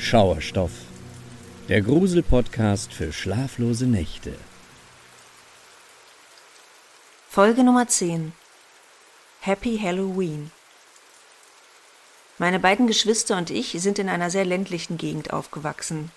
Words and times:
Schauerstoff, 0.00 0.72
der 1.68 1.82
Grusel-Podcast 1.82 2.92
für 2.92 3.12
schlaflose 3.12 3.86
Nächte. 3.86 4.32
Folge 7.28 7.62
Nummer 7.62 7.86
10 7.86 8.32
Happy 9.40 9.78
Halloween 9.78 10.50
Meine 12.38 12.58
beiden 12.58 12.86
Geschwister 12.86 13.36
und 13.36 13.50
ich 13.50 13.76
sind 13.78 13.98
in 13.98 14.08
einer 14.08 14.30
sehr 14.30 14.46
ländlichen 14.46 14.96
Gegend 14.96 15.34
aufgewachsen. 15.34 16.10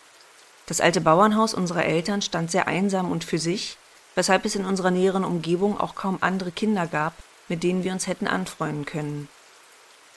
Das 0.66 0.80
alte 0.80 1.02
Bauernhaus 1.02 1.54
unserer 1.54 1.86
Eltern 1.86 2.22
stand 2.22 2.52
sehr 2.52 2.68
einsam 2.68 3.12
und 3.12 3.26
für 3.26 3.38
sich, 3.38 3.77
weshalb 4.16 4.45
es 4.45 4.55
in 4.55 4.63
unserer 4.63 4.91
näheren 4.91 5.26
Umgebung 5.26 5.77
auch 5.77 5.94
kaum 5.94 6.20
andere 6.22 6.54
Kinder 6.54 6.88
gab, 6.88 7.13
mit 7.50 7.63
denen 7.63 7.84
wir 7.84 7.91
uns 7.91 8.08
hätten 8.08 8.27
anfreunden 8.27 8.86
können. 8.86 9.27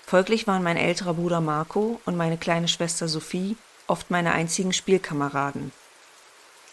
Folglich 0.07 0.47
waren 0.47 0.63
mein 0.63 0.77
älterer 0.77 1.15
Bruder 1.15 1.41
Marco 1.41 2.01
und 2.05 2.17
meine 2.17 2.39
kleine 2.39 2.69
Schwester 2.69 3.09
Sophie 3.09 3.57
oft 3.89 4.09
meine 4.09 4.33
einzigen 4.33 4.73
Spielkameraden. 4.73 5.73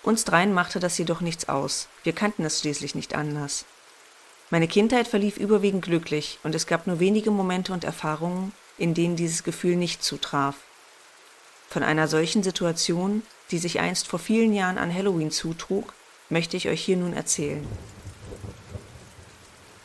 Uns 0.04 0.24
dreien 0.24 0.54
machte 0.54 0.80
das 0.80 1.00
jedoch 1.00 1.20
nichts 1.20 1.50
aus, 1.50 1.88
wir 2.04 2.14
kannten 2.14 2.46
es 2.46 2.60
schließlich 2.60 2.94
nicht 2.94 3.16
anders. 3.16 3.66
Meine 4.52 4.68
Kindheit 4.68 5.08
verlief 5.08 5.38
überwiegend 5.38 5.84
glücklich 5.84 6.38
und 6.44 6.54
es 6.54 6.68
gab 6.68 6.86
nur 6.86 7.00
wenige 7.00 7.32
Momente 7.32 7.74
und 7.74 7.84
Erfahrungen, 7.84 8.52
in 8.78 8.94
denen 8.94 9.16
dieses 9.16 9.44
Gefühl 9.44 9.78
nicht 9.78 10.04
zutraf. 10.04 10.56
Von 11.70 11.82
einer 11.82 12.08
solchen 12.08 12.44
Situation, 12.44 13.24
die 13.50 13.58
sich 13.58 13.80
einst 13.80 14.08
vor 14.08 14.20
vielen 14.20 14.54
Jahren 14.54 14.78
an 14.78 14.94
Halloween 14.94 15.32
zutrug, 15.32 15.96
möchte 16.30 16.56
ich 16.56 16.70
euch 16.70 16.84
hier 16.84 16.98
nun 16.98 17.14
erzählen. 17.14 17.66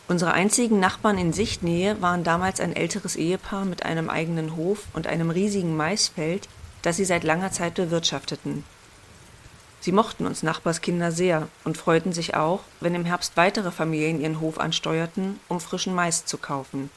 Unsere 0.08 0.32
einzigen 0.32 0.80
Nachbarn 0.80 1.18
in 1.18 1.34
Sichtnähe 1.34 2.00
waren 2.00 2.24
damals 2.24 2.60
ein 2.60 2.74
älteres 2.74 3.14
Ehepaar 3.14 3.66
mit 3.66 3.84
einem 3.84 4.08
eigenen 4.08 4.56
Hof 4.56 4.84
und 4.94 5.06
einem 5.06 5.28
riesigen 5.28 5.76
Maisfeld, 5.76 6.48
das 6.80 6.96
sie 6.96 7.04
seit 7.04 7.24
langer 7.24 7.52
Zeit 7.52 7.74
bewirtschafteten. 7.74 8.64
Sie 9.80 9.92
mochten 9.92 10.26
uns 10.26 10.42
Nachbarskinder 10.42 11.12
sehr 11.12 11.48
und 11.64 11.76
freuten 11.76 12.14
sich 12.14 12.34
auch, 12.34 12.60
wenn 12.80 12.94
im 12.94 13.04
Herbst 13.04 13.36
weitere 13.36 13.70
Familien 13.70 14.20
ihren 14.20 14.40
Hof 14.40 14.58
ansteuerten, 14.58 15.38
um 15.46 15.60
frischen 15.60 15.94
Mais 15.94 16.24
zu 16.24 16.38
kaufen. 16.38 16.90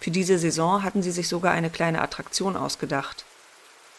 Für 0.00 0.10
diese 0.10 0.38
Saison 0.38 0.82
hatten 0.82 1.02
sie 1.02 1.12
sich 1.12 1.28
sogar 1.28 1.52
eine 1.52 1.70
kleine 1.70 2.00
Attraktion 2.00 2.56
ausgedacht. 2.56 3.26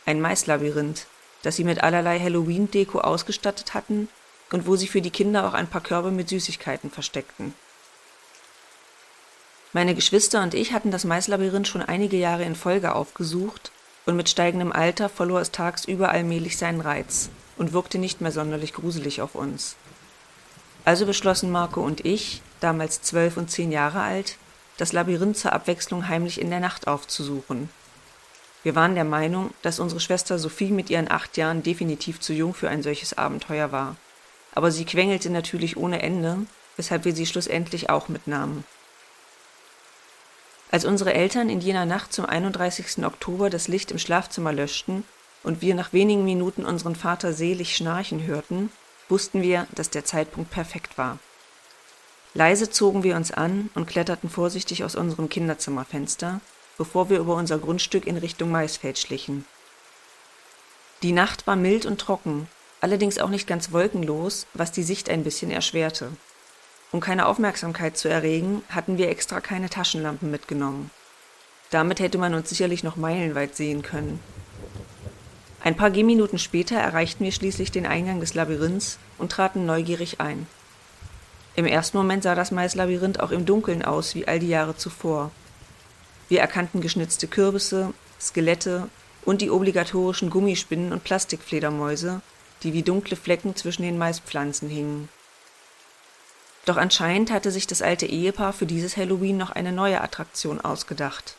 Ein 0.08 0.20
Maislabyrinth, 0.20 1.06
das 1.44 1.56
sie 1.56 1.64
mit 1.64 1.84
allerlei 1.84 2.20
Halloween-Deko 2.20 3.00
ausgestattet 3.00 3.76
hatten 3.76 4.10
und 4.52 4.66
wo 4.66 4.76
sie 4.76 4.88
für 4.88 5.02
die 5.02 5.12
Kinder 5.12 5.48
auch 5.48 5.54
ein 5.54 5.68
paar 5.68 5.82
Körbe 5.82 6.10
mit 6.10 6.30
Süßigkeiten 6.30 6.90
versteckten. 6.90 7.54
Meine 9.76 9.96
Geschwister 9.96 10.44
und 10.44 10.54
ich 10.54 10.72
hatten 10.72 10.92
das 10.92 11.04
Maislabyrinth 11.04 11.68
schon 11.68 11.82
einige 11.82 12.16
Jahre 12.16 12.44
in 12.44 12.56
Folge 12.56 12.94
aufgesucht, 12.94 13.72
und 14.06 14.16
mit 14.16 14.30
steigendem 14.30 14.72
Alter 14.72 15.10
verlor 15.10 15.42
es 15.42 15.52
tagsüber 15.52 16.10
allmählich 16.10 16.58
seinen 16.58 16.82
Reiz 16.82 17.30
und 17.58 17.74
wirkte 17.74 17.98
nicht 17.98 18.22
mehr 18.22 18.32
sonderlich 18.32 18.74
gruselig 18.74 19.22
auf 19.22 19.34
uns. 19.34 19.76
Also 20.86 21.06
beschlossen 21.06 21.50
Marco 21.50 21.82
und 21.82 22.06
ich, 22.06 22.42
damals 22.60 23.02
zwölf 23.02 23.38
und 23.38 23.50
zehn 23.50 23.72
Jahre 23.72 24.02
alt, 24.02 24.38
das 24.78 24.92
Labyrinth 24.92 25.38
zur 25.38 25.54
Abwechslung 25.54 26.08
heimlich 26.08 26.40
in 26.40 26.50
der 26.50 26.60
Nacht 26.60 26.88
aufzusuchen. 26.88 27.70
Wir 28.62 28.76
waren 28.76 28.94
der 28.94 29.06
Meinung, 29.06 29.52
dass 29.62 29.80
unsere 29.80 30.02
Schwester 30.02 30.38
Sophie 30.38 30.72
mit 30.72 30.90
ihren 30.90 31.10
acht 31.10 31.36
Jahren 31.38 31.64
definitiv 31.64 32.20
zu 32.20 32.34
jung 32.34 32.54
für 32.54 32.70
ein 32.70 32.84
solches 32.84 33.18
Abenteuer 33.18 33.72
war. 33.72 33.96
Aber 34.54 34.70
sie 34.70 34.86
quengelte 34.86 35.30
natürlich 35.30 35.78
ohne 35.78 36.02
Ende, 36.02 36.38
weshalb 36.76 37.06
wir 37.06 37.16
sie 37.16 37.26
schlussendlich 37.26 37.90
auch 37.90 38.08
mitnahmen. 38.08 38.66
Als 40.74 40.86
unsere 40.86 41.14
Eltern 41.14 41.50
in 41.50 41.62
jener 41.62 41.86
Nacht 41.86 42.14
zum 42.14 42.26
31. 42.26 43.06
Oktober 43.06 43.52
das 43.52 43.68
Licht 43.68 43.92
im 43.92 44.00
Schlafzimmer 44.00 44.52
löschten 44.52 45.04
und 45.44 45.62
wir 45.62 45.76
nach 45.76 45.94
wenigen 45.94 46.26
Minuten 46.26 46.66
unseren 46.66 46.96
Vater 46.96 47.32
selig 47.32 47.76
schnarchen 47.76 48.26
hörten, 48.26 48.72
wussten 49.08 49.44
wir, 49.44 49.68
dass 49.76 49.92
der 49.92 50.04
Zeitpunkt 50.04 50.50
perfekt 50.50 50.98
war. 50.98 51.20
Leise 52.34 52.72
zogen 52.72 53.04
wir 53.04 53.16
uns 53.18 53.32
an 53.32 53.70
und 53.76 53.86
kletterten 53.86 54.32
vorsichtig 54.32 54.84
aus 54.84 54.96
unserem 54.96 55.30
Kinderzimmerfenster, 55.30 56.42
bevor 56.80 57.12
wir 57.12 57.20
über 57.20 57.36
unser 57.36 57.60
Grundstück 57.60 58.08
in 58.08 58.18
Richtung 58.18 58.50
Maisfeld 58.50 58.98
schlichen. 58.98 59.46
Die 61.04 61.12
Nacht 61.12 61.46
war 61.46 61.56
mild 61.56 61.86
und 61.86 62.02
trocken, 62.02 62.48
allerdings 62.82 63.20
auch 63.20 63.30
nicht 63.30 63.46
ganz 63.46 63.74
wolkenlos, 63.74 64.48
was 64.56 64.72
die 64.72 64.82
Sicht 64.82 65.08
ein 65.08 65.24
bisschen 65.24 65.52
erschwerte. 65.52 66.10
Um 66.94 67.00
keine 67.00 67.26
Aufmerksamkeit 67.26 67.98
zu 67.98 68.08
erregen, 68.08 68.62
hatten 68.70 69.00
wir 69.00 69.10
extra 69.10 69.42
keine 69.42 69.68
Taschenlampen 69.68 70.30
mitgenommen. 70.30 70.92
Damit 71.72 72.00
hätte 72.00 72.20
man 72.20 72.36
uns 72.36 72.50
sicherlich 72.50 72.84
noch 72.84 72.98
meilenweit 72.98 73.56
sehen 73.56 73.82
können. 73.82 74.20
Ein 75.64 75.76
paar 75.76 75.90
Gehminuten 75.90 76.38
später 76.38 76.76
erreichten 76.76 77.24
wir 77.24 77.32
schließlich 77.32 77.72
den 77.72 77.88
Eingang 77.88 78.20
des 78.20 78.36
Labyrinths 78.36 79.00
und 79.18 79.32
traten 79.32 79.66
neugierig 79.66 80.22
ein. 80.22 80.46
Im 81.56 81.66
ersten 81.66 81.98
Moment 81.98 82.22
sah 82.22 82.36
das 82.36 82.52
Maislabyrinth 82.52 83.20
auch 83.20 83.32
im 83.32 83.48
Dunkeln 83.48 83.84
aus 83.84 84.14
wie 84.14 84.28
all 84.28 84.38
die 84.38 84.50
Jahre 84.50 84.78
zuvor. 84.78 85.32
Wir 86.30 86.42
erkannten 86.42 86.80
geschnitzte 86.80 87.28
Kürbisse, 87.28 87.92
Skelette 88.22 88.88
und 89.26 89.42
die 89.42 89.50
obligatorischen 89.50 90.30
Gummispinnen 90.30 90.94
und 90.94 91.04
Plastikfledermäuse, 91.04 92.22
die 92.62 92.74
wie 92.74 92.84
dunkle 92.84 93.16
Flecken 93.16 93.56
zwischen 93.56 93.82
den 93.82 93.98
Maispflanzen 93.98 94.70
hingen. 94.70 95.10
Doch 96.66 96.78
anscheinend 96.78 97.32
hatte 97.32 97.52
sich 97.52 97.68
das 97.68 97.82
alte 97.82 98.06
Ehepaar 98.06 98.54
für 98.54 98.66
dieses 98.66 98.96
Halloween 98.96 99.38
noch 99.38 99.52
eine 99.52 99.72
neue 99.72 100.00
Attraktion 100.00 100.62
ausgedacht. 100.62 101.36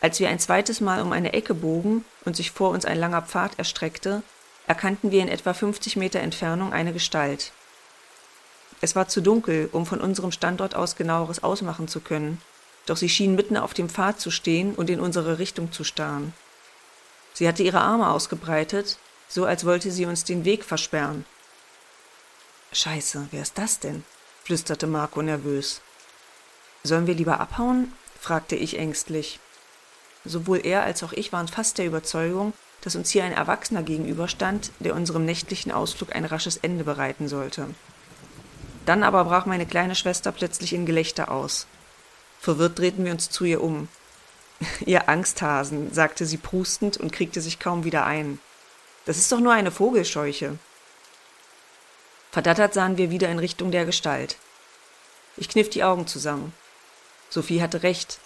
Als 0.00 0.20
wir 0.20 0.28
ein 0.28 0.38
zweites 0.38 0.80
Mal 0.80 1.02
um 1.02 1.12
eine 1.12 1.32
Ecke 1.32 1.54
bogen 1.54 2.04
und 2.24 2.36
sich 2.36 2.50
vor 2.50 2.70
uns 2.70 2.84
ein 2.84 2.98
langer 2.98 3.22
Pfad 3.22 3.58
erstreckte, 3.58 4.22
erkannten 4.66 5.10
wir 5.10 5.22
in 5.22 5.28
etwa 5.28 5.54
50 5.54 5.96
Meter 5.96 6.20
Entfernung 6.20 6.72
eine 6.72 6.92
Gestalt. 6.92 7.52
Es 8.80 8.94
war 8.94 9.08
zu 9.08 9.20
dunkel, 9.20 9.68
um 9.72 9.86
von 9.86 10.00
unserem 10.00 10.30
Standort 10.30 10.76
aus 10.76 10.94
genaueres 10.94 11.42
ausmachen 11.42 11.88
zu 11.88 12.00
können, 12.00 12.40
doch 12.86 12.96
sie 12.96 13.08
schien 13.08 13.34
mitten 13.34 13.56
auf 13.56 13.74
dem 13.74 13.88
Pfad 13.88 14.20
zu 14.20 14.30
stehen 14.30 14.74
und 14.74 14.88
in 14.88 15.00
unsere 15.00 15.38
Richtung 15.38 15.72
zu 15.72 15.84
starren. 15.84 16.32
Sie 17.32 17.48
hatte 17.48 17.62
ihre 17.62 17.80
Arme 17.80 18.10
ausgebreitet, 18.10 18.98
so 19.26 19.46
als 19.46 19.64
wollte 19.64 19.90
sie 19.90 20.06
uns 20.06 20.24
den 20.24 20.44
Weg 20.44 20.64
versperren. 20.64 21.24
Scheiße, 22.72 23.28
wer 23.30 23.42
ist 23.42 23.58
das 23.58 23.80
denn? 23.80 24.04
Flüsterte 24.48 24.86
Marco 24.86 25.20
nervös. 25.20 25.82
Sollen 26.82 27.06
wir 27.06 27.12
lieber 27.12 27.38
abhauen? 27.38 27.92
fragte 28.18 28.56
ich 28.56 28.78
ängstlich. 28.78 29.40
Sowohl 30.24 30.64
er 30.64 30.84
als 30.84 31.02
auch 31.02 31.12
ich 31.12 31.34
waren 31.34 31.48
fast 31.48 31.76
der 31.76 31.84
Überzeugung, 31.84 32.54
dass 32.80 32.96
uns 32.96 33.10
hier 33.10 33.24
ein 33.24 33.34
Erwachsener 33.34 33.82
gegenüberstand, 33.82 34.70
der 34.78 34.94
unserem 34.94 35.26
nächtlichen 35.26 35.70
Ausflug 35.70 36.16
ein 36.16 36.24
rasches 36.24 36.56
Ende 36.56 36.84
bereiten 36.84 37.28
sollte. 37.28 37.66
Dann 38.86 39.02
aber 39.02 39.26
brach 39.26 39.44
meine 39.44 39.66
kleine 39.66 39.94
Schwester 39.94 40.32
plötzlich 40.32 40.72
in 40.72 40.86
Gelächter 40.86 41.30
aus. 41.30 41.66
Verwirrt 42.40 42.78
drehten 42.78 43.04
wir 43.04 43.12
uns 43.12 43.28
zu 43.28 43.44
ihr 43.44 43.62
um. 43.62 43.88
ihr 44.86 45.10
Angsthasen, 45.10 45.92
sagte 45.92 46.24
sie 46.24 46.38
prustend 46.38 46.96
und 46.96 47.12
kriegte 47.12 47.42
sich 47.42 47.58
kaum 47.58 47.84
wieder 47.84 48.06
ein. 48.06 48.38
Das 49.04 49.18
ist 49.18 49.30
doch 49.30 49.40
nur 49.40 49.52
eine 49.52 49.72
Vogelscheuche. 49.72 50.58
Verdattert 52.30 52.74
sahen 52.74 52.98
wir 52.98 53.10
wieder 53.10 53.28
in 53.28 53.38
Richtung 53.38 53.70
der 53.70 53.84
Gestalt. 53.84 54.36
Ich 55.36 55.48
kniff 55.48 55.70
die 55.70 55.84
Augen 55.84 56.06
zusammen. 56.06 56.52
Sophie 57.30 57.62
hatte 57.62 57.82
recht. 57.82 58.18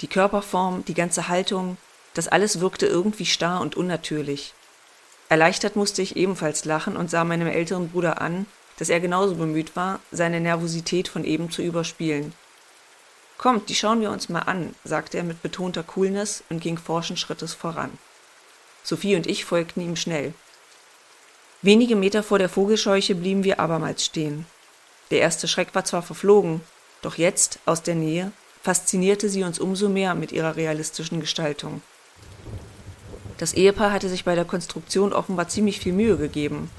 Die 0.00 0.08
Körperform, 0.08 0.84
die 0.84 0.94
ganze 0.94 1.28
Haltung, 1.28 1.76
das 2.14 2.28
alles 2.28 2.60
wirkte 2.60 2.86
irgendwie 2.86 3.26
starr 3.26 3.60
und 3.60 3.76
unnatürlich. 3.76 4.54
Erleichtert 5.28 5.76
musste 5.76 6.02
ich 6.02 6.16
ebenfalls 6.16 6.64
lachen 6.64 6.96
und 6.96 7.10
sah 7.10 7.24
meinem 7.24 7.48
älteren 7.48 7.90
Bruder 7.90 8.20
an, 8.20 8.46
dass 8.78 8.88
er 8.88 9.00
genauso 9.00 9.34
bemüht 9.34 9.74
war, 9.74 10.00
seine 10.12 10.40
Nervosität 10.40 11.08
von 11.08 11.24
eben 11.24 11.50
zu 11.50 11.62
überspielen. 11.62 12.32
Kommt, 13.38 13.68
die 13.68 13.74
schauen 13.74 14.00
wir 14.00 14.10
uns 14.10 14.28
mal 14.28 14.40
an, 14.40 14.74
sagte 14.84 15.18
er 15.18 15.24
mit 15.24 15.42
betonter 15.42 15.82
Coolness 15.82 16.42
und 16.48 16.60
ging 16.60 16.78
forschen 16.78 17.16
Schrittes 17.16 17.54
voran. 17.54 17.98
Sophie 18.82 19.16
und 19.16 19.26
ich 19.26 19.44
folgten 19.44 19.80
ihm 19.80 19.96
schnell. 19.96 20.32
Wenige 21.62 21.96
Meter 21.96 22.22
vor 22.22 22.38
der 22.38 22.48
Vogelscheuche 22.48 23.14
blieben 23.14 23.42
wir 23.42 23.60
abermals 23.60 24.04
stehen. 24.04 24.46
Der 25.10 25.20
erste 25.20 25.48
Schreck 25.48 25.74
war 25.74 25.84
zwar 25.84 26.02
verflogen, 26.02 26.60
doch 27.02 27.16
jetzt, 27.16 27.60
aus 27.64 27.82
der 27.82 27.94
Nähe, 27.94 28.32
faszinierte 28.62 29.28
sie 29.28 29.42
uns 29.42 29.58
umso 29.58 29.88
mehr 29.88 30.14
mit 30.14 30.32
ihrer 30.32 30.56
realistischen 30.56 31.20
Gestaltung. 31.20 31.82
Das 33.38 33.52
Ehepaar 33.52 33.92
hatte 33.92 34.08
sich 34.08 34.24
bei 34.24 34.34
der 34.34 34.44
Konstruktion 34.44 35.12
offenbar 35.12 35.48
ziemlich 35.48 35.78
viel 35.78 35.92
Mühe 35.92 36.16
gegeben. 36.16 36.70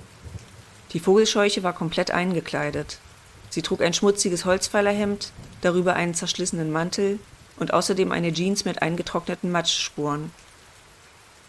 Die 0.94 1.00
Vogelscheuche 1.00 1.64
war 1.64 1.74
komplett 1.74 2.12
eingekleidet. 2.12 3.00
Sie 3.50 3.62
trug 3.62 3.82
ein 3.82 3.94
schmutziges 3.94 4.46
Holzpfeilerhemd, 4.46 5.32
darüber 5.62 5.96
einen 5.96 6.14
zerschlissenen 6.14 6.72
Mantel 6.72 7.20
und 7.58 7.74
außerdem 7.74 8.12
eine 8.12 8.34
Jeans 8.34 8.66
mit 8.66 8.82
eingetrockneten 8.82 9.52
Matschspuren. 9.52 10.32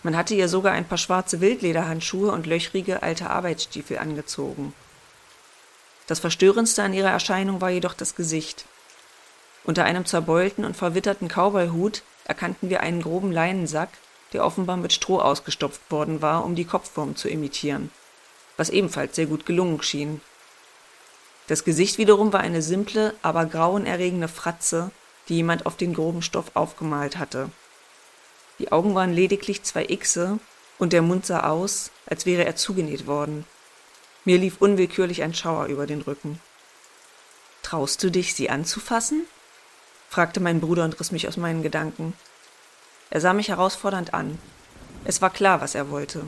Man 0.08 0.16
hatte 0.16 0.34
ihr 0.34 0.48
sogar 0.48 0.72
ein 0.72 0.88
paar 0.88 0.96
schwarze 0.96 1.42
Wildlederhandschuhe 1.42 2.32
und 2.32 2.46
löchrige 2.46 3.02
alte 3.02 3.28
Arbeitsstiefel 3.28 3.98
angezogen. 3.98 4.72
Das 6.06 6.18
Verstörendste 6.18 6.82
an 6.82 6.94
ihrer 6.94 7.10
Erscheinung 7.10 7.60
war 7.60 7.68
jedoch 7.68 7.92
das 7.92 8.14
Gesicht. 8.14 8.64
Unter 9.64 9.84
einem 9.84 10.06
zerbeulten 10.06 10.64
und 10.64 10.78
verwitterten 10.78 11.28
Cowboyhut 11.28 12.04
erkannten 12.24 12.70
wir 12.70 12.80
einen 12.80 13.02
groben 13.02 13.30
Leinensack, 13.30 13.90
der 14.32 14.46
offenbar 14.46 14.78
mit 14.78 14.94
Stroh 14.94 15.18
ausgestopft 15.18 15.90
worden 15.90 16.22
war, 16.22 16.42
um 16.46 16.54
die 16.54 16.64
Kopfform 16.64 17.14
zu 17.14 17.28
imitieren, 17.28 17.90
was 18.56 18.70
ebenfalls 18.70 19.14
sehr 19.14 19.26
gut 19.26 19.44
gelungen 19.44 19.82
schien. 19.82 20.22
Das 21.48 21.64
Gesicht 21.64 21.98
wiederum 21.98 22.32
war 22.32 22.40
eine 22.40 22.62
simple, 22.62 23.12
aber 23.20 23.44
grauenerregende 23.44 24.28
Fratze, 24.28 24.90
die 25.28 25.34
jemand 25.34 25.66
auf 25.66 25.76
den 25.76 25.92
groben 25.92 26.22
Stoff 26.22 26.52
aufgemalt 26.54 27.18
hatte. 27.18 27.50
Die 28.58 28.72
Augen 28.72 28.94
waren 28.94 29.12
lediglich 29.12 29.62
zwei 29.62 29.84
Xe 29.84 30.38
und 30.78 30.92
der 30.92 31.02
Mund 31.02 31.26
sah 31.26 31.48
aus, 31.48 31.90
als 32.06 32.26
wäre 32.26 32.44
er 32.44 32.56
zugenäht 32.56 33.06
worden. 33.06 33.44
Mir 34.24 34.38
lief 34.38 34.56
unwillkürlich 34.60 35.22
ein 35.22 35.34
Schauer 35.34 35.66
über 35.66 35.86
den 35.86 36.02
Rücken. 36.02 36.40
Traust 37.62 38.02
du 38.02 38.10
dich, 38.10 38.34
sie 38.34 38.50
anzufassen? 38.50 39.24
fragte 40.08 40.40
mein 40.40 40.60
Bruder 40.60 40.84
und 40.84 40.98
riss 40.98 41.12
mich 41.12 41.28
aus 41.28 41.36
meinen 41.36 41.62
Gedanken. 41.62 42.14
Er 43.10 43.20
sah 43.20 43.32
mich 43.32 43.48
herausfordernd 43.48 44.14
an. 44.14 44.38
Es 45.04 45.22
war 45.22 45.30
klar, 45.30 45.60
was 45.60 45.74
er 45.74 45.90
wollte. 45.90 46.24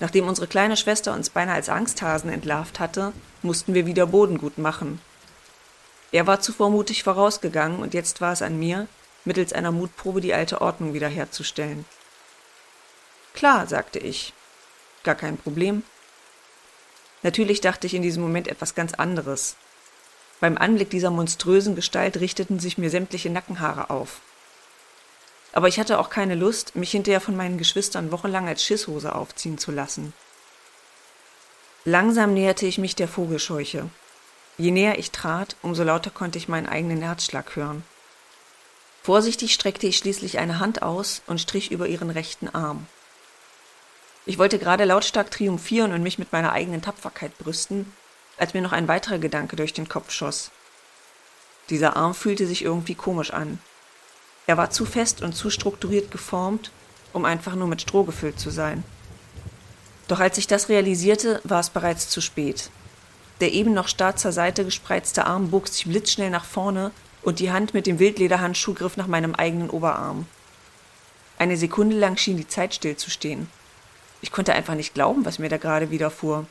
Nachdem 0.00 0.28
unsere 0.28 0.46
kleine 0.46 0.76
Schwester 0.76 1.12
uns 1.12 1.28
beinahe 1.28 1.56
als 1.56 1.68
Angsthasen 1.68 2.30
entlarvt 2.30 2.80
hatte, 2.80 3.12
mussten 3.42 3.74
wir 3.74 3.86
wieder 3.86 4.06
Boden 4.06 4.38
gut 4.38 4.58
machen. 4.58 5.00
Er 6.12 6.26
war 6.26 6.40
zuvor 6.40 6.70
mutig 6.70 7.02
vorausgegangen 7.02 7.80
und 7.80 7.94
jetzt 7.94 8.20
war 8.20 8.32
es 8.32 8.42
an 8.42 8.58
mir, 8.58 8.88
mittels 9.24 9.52
einer 9.52 9.72
Mutprobe 9.72 10.20
die 10.20 10.34
alte 10.34 10.60
Ordnung 10.60 10.94
wiederherzustellen. 10.94 11.84
Klar, 13.34 13.66
sagte 13.66 13.98
ich. 13.98 14.32
Gar 15.02 15.14
kein 15.14 15.36
Problem. 15.36 15.82
Natürlich 17.22 17.60
dachte 17.60 17.86
ich 17.86 17.94
in 17.94 18.02
diesem 18.02 18.22
Moment 18.22 18.48
etwas 18.48 18.74
ganz 18.74 18.94
anderes. 18.94 19.56
Beim 20.40 20.56
Anblick 20.56 20.90
dieser 20.90 21.10
monströsen 21.10 21.74
Gestalt 21.74 22.18
richteten 22.18 22.58
sich 22.58 22.78
mir 22.78 22.90
sämtliche 22.90 23.30
Nackenhaare 23.30 23.90
auf. 23.90 24.20
Aber 25.52 25.68
ich 25.68 25.78
hatte 25.78 25.98
auch 25.98 26.10
keine 26.10 26.34
Lust, 26.34 26.76
mich 26.76 26.90
hinterher 26.90 27.20
von 27.20 27.36
meinen 27.36 27.58
Geschwistern 27.58 28.12
wochenlang 28.12 28.48
als 28.48 28.64
Schisshose 28.64 29.14
aufziehen 29.14 29.58
zu 29.58 29.70
lassen. 29.72 30.12
Langsam 31.84 32.34
näherte 32.34 32.66
ich 32.66 32.78
mich 32.78 32.94
der 32.94 33.08
Vogelscheuche. 33.08 33.90
Je 34.58 34.70
näher 34.70 34.98
ich 34.98 35.10
trat, 35.10 35.56
umso 35.62 35.82
lauter 35.82 36.10
konnte 36.10 36.38
ich 36.38 36.48
meinen 36.48 36.68
eigenen 36.68 37.02
Herzschlag 37.02 37.56
hören. 37.56 37.84
Vorsichtig 39.02 39.54
streckte 39.54 39.86
ich 39.86 39.96
schließlich 39.96 40.38
eine 40.38 40.58
Hand 40.58 40.82
aus 40.82 41.22
und 41.26 41.40
strich 41.40 41.70
über 41.70 41.86
ihren 41.88 42.10
rechten 42.10 42.48
Arm. 42.48 42.86
Ich 44.26 44.38
wollte 44.38 44.58
gerade 44.58 44.84
lautstark 44.84 45.30
triumphieren 45.30 45.92
und 45.92 46.02
mich 46.02 46.18
mit 46.18 46.32
meiner 46.32 46.52
eigenen 46.52 46.82
Tapferkeit 46.82 47.36
brüsten, 47.38 47.92
als 48.36 48.52
mir 48.52 48.60
noch 48.60 48.72
ein 48.72 48.88
weiterer 48.88 49.18
Gedanke 49.18 49.56
durch 49.56 49.72
den 49.72 49.88
Kopf 49.88 50.10
schoss. 50.10 50.50
Dieser 51.70 51.96
Arm 51.96 52.14
fühlte 52.14 52.46
sich 52.46 52.62
irgendwie 52.62 52.94
komisch 52.94 53.32
an. 53.32 53.58
Er 54.46 54.56
war 54.56 54.70
zu 54.70 54.84
fest 54.84 55.22
und 55.22 55.34
zu 55.34 55.48
strukturiert 55.48 56.10
geformt, 56.10 56.70
um 57.12 57.24
einfach 57.24 57.54
nur 57.54 57.68
mit 57.68 57.82
Stroh 57.82 58.04
gefüllt 58.04 58.38
zu 58.38 58.50
sein. 58.50 58.84
Doch 60.08 60.20
als 60.20 60.38
ich 60.38 60.46
das 60.46 60.68
realisierte, 60.68 61.40
war 61.44 61.60
es 61.60 61.70
bereits 61.70 62.08
zu 62.08 62.20
spät. 62.20 62.70
Der 63.40 63.52
eben 63.52 63.72
noch 63.72 63.88
starr 63.88 64.16
zur 64.16 64.32
Seite 64.32 64.64
gespreizte 64.64 65.24
Arm 65.24 65.50
bog 65.50 65.68
sich 65.68 65.86
blitzschnell 65.86 66.30
nach 66.30 66.44
vorne 66.44 66.90
und 67.22 67.38
die 67.38 67.50
Hand 67.50 67.74
mit 67.74 67.86
dem 67.86 67.98
Wildlederhandschuh 67.98 68.74
griff 68.74 68.96
nach 68.96 69.06
meinem 69.06 69.34
eigenen 69.34 69.70
Oberarm. 69.70 70.26
Eine 71.38 71.56
Sekunde 71.56 71.96
lang 71.96 72.16
schien 72.16 72.36
die 72.36 72.48
Zeit 72.48 72.74
stillzustehen. 72.74 73.48
Ich 74.22 74.32
konnte 74.32 74.52
einfach 74.52 74.74
nicht 74.74 74.94
glauben, 74.94 75.24
was 75.24 75.38
mir 75.38 75.48
da 75.48 75.56
gerade 75.56 75.90
widerfuhr. 75.90 76.46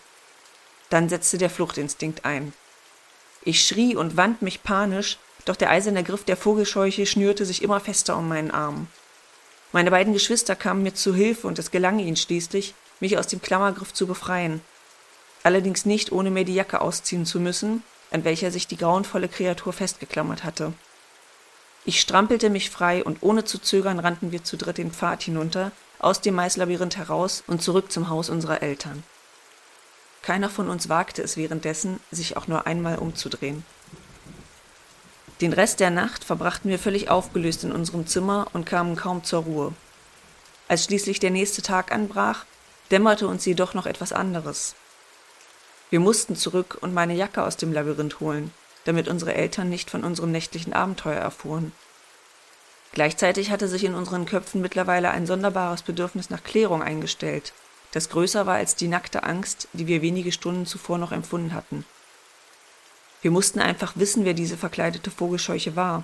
Dann 0.90 1.10
setzte 1.10 1.38
der 1.38 1.50
Fluchtinstinkt 1.50 2.26
ein. 2.26 2.54
Ich 3.44 3.66
schrie 3.66 3.96
und 3.96 4.18
wand 4.18 4.42
mich 4.42 4.64
panisch, 4.64 5.18
doch 5.46 5.56
der 5.56 5.70
eiserne 5.70 6.04
Griff 6.04 6.24
der 6.24 6.38
Vogelscheuche 6.38 7.06
schnürte 7.06 7.46
sich 7.46 7.62
immer 7.62 7.80
fester 7.80 8.18
um 8.18 8.28
meinen 8.28 8.52
Arm. 8.52 8.88
Meine 9.72 9.92
beiden 9.92 10.14
Geschwister 10.14 10.56
kamen 10.56 10.82
mir 10.82 10.94
zu 10.94 11.14
Hilfe 11.14 11.48
und 11.48 11.60
es 11.60 11.72
gelang 11.72 12.00
ihnen 12.00 12.18
schließlich, 12.18 12.74
mich 13.00 13.18
aus 13.18 13.28
dem 13.28 13.42
Klammergriff 13.42 13.94
zu 13.94 14.08
befreien. 14.08 14.62
Allerdings 15.44 15.86
nicht, 15.86 16.12
ohne 16.12 16.32
mir 16.32 16.44
die 16.44 16.56
Jacke 16.56 16.82
ausziehen 16.82 17.26
zu 17.26 17.40
müssen, 17.40 17.84
an 18.12 18.24
welcher 18.24 18.52
sich 18.52 18.68
die 18.68 18.78
grauenvolle 18.78 19.28
Kreatur 19.28 19.74
festgeklammert 19.74 20.44
hatte. 20.44 20.74
Ich 21.86 22.02
strampelte 22.02 22.50
mich 22.50 22.70
frei 22.70 23.04
und 23.04 23.20
ohne 23.22 23.46
zu 23.46 23.58
zögern 23.58 24.00
rannten 24.00 24.32
wir 24.32 24.44
zu 24.44 24.58
dritt 24.58 24.78
den 24.78 24.92
Pfad 24.92 25.24
hinunter, 25.24 25.72
aus 26.00 26.22
dem 26.22 26.36
Maislabyrinth 26.36 26.98
heraus 26.98 27.44
und 27.48 27.62
zurück 27.62 27.92
zum 27.92 28.10
Haus 28.10 28.30
unserer 28.30 28.62
Eltern. 28.62 29.04
Keiner 30.22 30.50
von 30.50 30.70
uns 30.70 30.90
wagte 30.90 31.22
es 31.22 31.38
währenddessen, 31.38 32.00
sich 32.12 32.38
auch 32.38 32.48
nur 32.48 32.68
einmal 32.68 32.98
umzudrehen. 32.98 33.66
Den 35.42 35.54
Rest 35.54 35.80
der 35.80 35.90
Nacht 35.90 36.26
verbrachten 36.26 36.70
wir 36.70 36.80
völlig 36.80 37.10
aufgelöst 37.10 37.64
in 37.64 37.72
unserem 37.72 38.06
Zimmer 38.08 38.48
und 38.54 38.66
kamen 38.66 38.96
kaum 38.98 39.24
zur 39.24 39.44
Ruhe. 39.44 39.74
Als 40.68 40.84
schließlich 40.84 41.20
der 41.20 41.32
nächste 41.32 41.62
Tag 41.62 41.94
anbrach, 41.94 42.46
dämmerte 42.92 43.28
uns 43.28 43.46
jedoch 43.46 43.74
noch 43.74 43.86
etwas 43.86 44.12
anderes. 44.12 44.76
Wir 45.90 46.00
mussten 46.00 46.36
zurück 46.36 46.78
und 46.82 46.94
meine 46.94 47.14
Jacke 47.16 47.44
aus 47.44 47.58
dem 47.58 47.74
Labyrinth 47.74 48.20
holen, 48.20 48.52
damit 48.86 49.08
unsere 49.08 49.34
Eltern 49.34 49.70
nicht 49.70 49.90
von 49.90 50.04
unserem 50.04 50.32
nächtlichen 50.32 50.74
Abenteuer 50.74 51.20
erfuhren. 51.20 51.72
Gleichzeitig 52.92 53.52
hatte 53.52 53.68
sich 53.68 53.84
in 53.84 53.96
unseren 53.96 54.26
Köpfen 54.26 54.62
mittlerweile 54.62 55.12
ein 55.12 55.26
sonderbares 55.26 55.84
Bedürfnis 55.84 56.30
nach 56.30 56.44
Klärung 56.44 56.82
eingestellt, 56.82 57.54
das 57.92 58.10
größer 58.10 58.46
war 58.46 58.56
als 58.56 58.76
die 58.76 58.88
nackte 58.88 59.24
Angst, 59.24 59.68
die 59.74 59.88
wir 59.88 60.02
wenige 60.02 60.32
Stunden 60.32 60.66
zuvor 60.66 60.98
noch 60.98 61.12
empfunden 61.12 61.54
hatten. 61.54 61.86
Wir 63.22 63.32
mussten 63.32 63.60
einfach 63.60 63.94
wissen, 63.96 64.26
wer 64.26 64.34
diese 64.34 64.58
verkleidete 64.58 65.12
Vogelscheuche 65.12 65.76
war. 65.76 66.04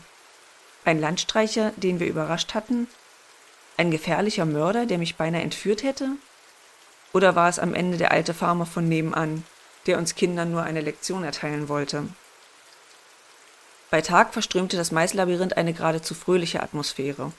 Ein 0.84 1.00
Landstreicher, 1.00 1.72
den 1.78 2.00
wir 2.00 2.08
überrascht 2.08 2.54
hatten? 2.54 2.88
Ein 3.78 3.92
gefährlicher 3.92 4.46
Mörder, 4.46 4.86
der 4.86 4.98
mich 4.98 5.16
beinahe 5.16 5.42
entführt 5.42 5.84
hätte? 5.84 6.10
Oder 7.14 7.36
war 7.36 7.50
es 7.50 7.60
am 7.60 7.74
Ende 7.74 7.98
der 7.98 8.12
alte 8.12 8.34
Farmer 8.34 8.66
von 8.66 8.90
nebenan, 8.90 9.44
der 9.86 9.98
uns 9.98 10.16
Kindern 10.16 10.52
nur 10.52 10.64
eine 10.64 10.82
Lektion 10.82 11.24
erteilen 11.24 11.70
wollte? 11.70 12.08
Bei 13.92 14.02
Tag 14.02 14.34
verströmte 14.34 14.78
das 14.78 14.92
Maislabyrinth 14.92 15.58
eine 15.58 15.74
geradezu 15.74 16.16
fröhliche 16.16 16.62
Atmosphäre. 16.62 17.32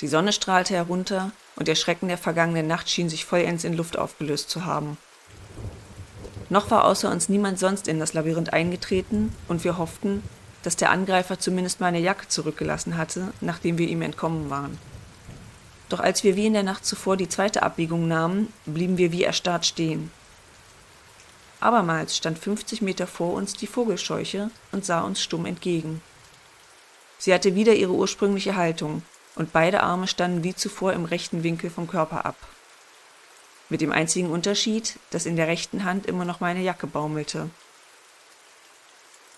Die 0.00 0.08
Sonne 0.08 0.32
strahlte 0.32 0.74
herunter 0.74 1.32
und 1.56 1.68
der 1.68 1.74
Schrecken 1.74 2.08
der 2.08 2.18
vergangenen 2.18 2.66
Nacht 2.66 2.88
schien 2.88 3.08
sich 3.08 3.24
vollends 3.24 3.64
in 3.64 3.74
Luft 3.74 3.98
aufgelöst 3.98 4.50
zu 4.50 4.64
haben. 4.64 4.96
Noch 6.50 6.70
war 6.70 6.84
außer 6.84 7.10
uns 7.10 7.28
niemand 7.28 7.58
sonst 7.58 7.88
in 7.88 7.98
das 7.98 8.14
Labyrinth 8.14 8.52
eingetreten, 8.52 9.34
und 9.48 9.64
wir 9.64 9.76
hofften, 9.76 10.22
dass 10.62 10.76
der 10.76 10.90
Angreifer 10.90 11.38
zumindest 11.38 11.80
meine 11.80 11.98
Jacke 11.98 12.28
zurückgelassen 12.28 12.96
hatte, 12.96 13.32
nachdem 13.40 13.78
wir 13.78 13.88
ihm 13.88 14.02
entkommen 14.02 14.50
waren. 14.50 14.78
Doch 15.88 16.00
als 16.00 16.24
wir 16.24 16.36
wie 16.36 16.46
in 16.46 16.52
der 16.54 16.62
Nacht 16.62 16.84
zuvor 16.84 17.16
die 17.16 17.28
zweite 17.28 17.62
Abbiegung 17.62 18.08
nahmen, 18.08 18.52
blieben 18.66 18.98
wir 18.98 19.12
wie 19.12 19.24
erstarrt 19.24 19.66
stehen. 19.66 20.10
Abermals 21.60 22.16
stand 22.16 22.38
50 22.38 22.82
Meter 22.82 23.06
vor 23.06 23.34
uns 23.34 23.54
die 23.54 23.66
Vogelscheuche 23.66 24.50
und 24.72 24.84
sah 24.84 25.00
uns 25.00 25.22
stumm 25.22 25.46
entgegen. 25.46 26.02
Sie 27.18 27.34
hatte 27.34 27.54
wieder 27.54 27.74
ihre 27.74 27.92
ursprüngliche 27.92 28.56
Haltung, 28.56 29.02
und 29.34 29.52
beide 29.52 29.82
Arme 29.82 30.08
standen 30.08 30.42
wie 30.42 30.54
zuvor 30.54 30.92
im 30.92 31.04
rechten 31.04 31.42
Winkel 31.44 31.70
vom 31.70 31.86
Körper 31.86 32.24
ab 32.24 32.36
mit 33.68 33.80
dem 33.80 33.92
einzigen 33.92 34.30
Unterschied, 34.30 34.98
dass 35.10 35.26
in 35.26 35.36
der 35.36 35.46
rechten 35.46 35.84
Hand 35.84 36.06
immer 36.06 36.24
noch 36.24 36.40
meine 36.40 36.62
Jacke 36.62 36.86
baumelte. 36.86 37.50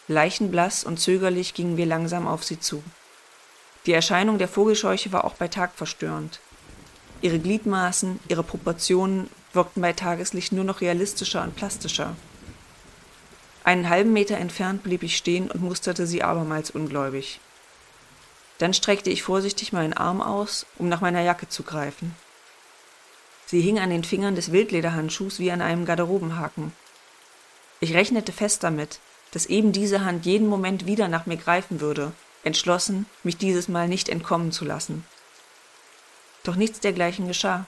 Leichenblass 0.08 0.84
und 0.84 0.98
zögerlich 0.98 1.54
gingen 1.54 1.76
wir 1.76 1.86
langsam 1.86 2.26
auf 2.26 2.44
sie 2.44 2.60
zu. 2.60 2.82
Die 3.86 3.92
Erscheinung 3.92 4.38
der 4.38 4.48
Vogelscheuche 4.48 5.12
war 5.12 5.24
auch 5.24 5.34
bei 5.34 5.48
Tag 5.48 5.72
verstörend. 5.74 6.40
Ihre 7.22 7.38
Gliedmaßen, 7.38 8.20
ihre 8.28 8.42
Proportionen 8.42 9.28
wirkten 9.52 9.82
bei 9.82 9.92
Tageslicht 9.92 10.52
nur 10.52 10.64
noch 10.64 10.80
realistischer 10.80 11.42
und 11.42 11.56
plastischer. 11.56 12.16
Einen 13.62 13.88
halben 13.90 14.12
Meter 14.12 14.38
entfernt 14.38 14.82
blieb 14.82 15.02
ich 15.02 15.16
stehen 15.16 15.50
und 15.50 15.62
musterte 15.62 16.06
sie 16.06 16.22
abermals 16.22 16.70
ungläubig. 16.70 17.40
Dann 18.58 18.74
streckte 18.74 19.10
ich 19.10 19.22
vorsichtig 19.22 19.72
meinen 19.72 19.92
Arm 19.92 20.20
aus, 20.20 20.66
um 20.78 20.88
nach 20.88 21.00
meiner 21.00 21.20
Jacke 21.20 21.48
zu 21.48 21.62
greifen. 21.62 22.14
Sie 23.46 23.60
hing 23.60 23.78
an 23.78 23.90
den 23.90 24.04
Fingern 24.04 24.34
des 24.34 24.52
Wildlederhandschuhs 24.52 25.40
wie 25.40 25.50
an 25.50 25.60
einem 25.60 25.84
Garderobenhaken. 25.84 26.72
Ich 27.80 27.94
rechnete 27.94 28.32
fest 28.32 28.62
damit, 28.62 29.00
dass 29.32 29.46
eben 29.46 29.72
diese 29.72 30.04
Hand 30.04 30.26
jeden 30.26 30.46
Moment 30.46 30.86
wieder 30.86 31.08
nach 31.08 31.26
mir 31.26 31.36
greifen 31.36 31.80
würde, 31.80 32.12
entschlossen, 32.44 33.06
mich 33.22 33.36
dieses 33.36 33.68
Mal 33.68 33.88
nicht 33.88 34.08
entkommen 34.08 34.52
zu 34.52 34.64
lassen. 34.64 35.04
Doch 36.44 36.56
nichts 36.56 36.80
dergleichen 36.80 37.28
geschah. 37.28 37.66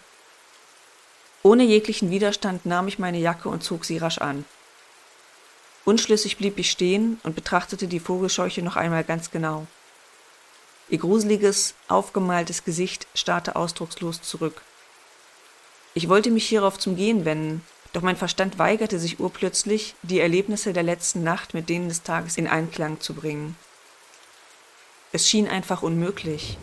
Ohne 1.43 1.65
jeglichen 1.65 2.11
Widerstand 2.11 2.67
nahm 2.67 2.89
ich 2.89 2.99
meine 2.99 3.19
Jacke 3.19 3.49
und 3.49 3.63
zog 3.65 3.85
sie 3.85 3.99
rasch 3.99 4.19
an. 4.19 4.45
Unschlüssig 5.85 6.37
blieb 6.37 6.59
ich 6.59 6.71
stehen 6.71 7.21
und 7.25 7.35
betrachtete 7.35 7.89
die 7.89 7.99
Vogelscheuche 7.99 8.63
noch 8.63 8.77
einmal 8.77 9.03
ganz 9.03 9.33
genau. 9.33 9.67
Ihr 10.89 10.99
gruseliges, 10.99 11.75
aufgemaltes 11.89 12.65
Gesicht 12.65 13.09
starrte 13.15 13.57
ausdruckslos 13.57 14.23
zurück. 14.23 14.63
Ich 15.95 16.09
wollte 16.09 16.31
mich 16.31 16.49
hierauf 16.49 16.79
zum 16.79 16.97
Gehen 16.97 17.25
wenden, 17.25 17.65
doch 17.93 18.03
mein 18.03 18.17
Verstand 18.17 18.59
weigerte 18.59 18.99
sich 18.99 19.21
urplötzlich, 19.21 19.95
die 20.03 20.21
Erlebnisse 20.21 20.73
der 20.73 20.83
letzten 20.83 21.25
Nacht 21.25 21.53
mit 21.53 21.69
denen 21.69 21.89
des 21.89 22.03
Tages 22.03 22.37
in 22.37 22.47
Einklang 22.47 23.01
zu 23.01 23.15
bringen. 23.15 23.57
Es 25.13 25.29
schien 25.29 25.49
einfach 25.49 25.83
unmöglich. 25.83 26.57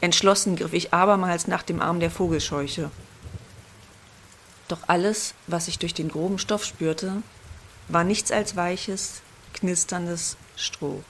Entschlossen 0.00 0.56
griff 0.56 0.72
ich 0.72 0.92
abermals 0.92 1.46
nach 1.46 1.62
dem 1.62 1.80
Arm 1.80 2.00
der 2.00 2.10
Vogelscheuche. 2.10 2.90
Doch 4.68 4.80
alles, 4.88 5.34
was 5.46 5.68
ich 5.68 5.78
durch 5.78 5.94
den 5.94 6.08
groben 6.08 6.38
Stoff 6.38 6.64
spürte, 6.64 7.22
war 7.88 8.04
nichts 8.04 8.32
als 8.32 8.56
weiches, 8.56 9.22
knisterndes 9.54 10.36
Stroh. 10.56 11.02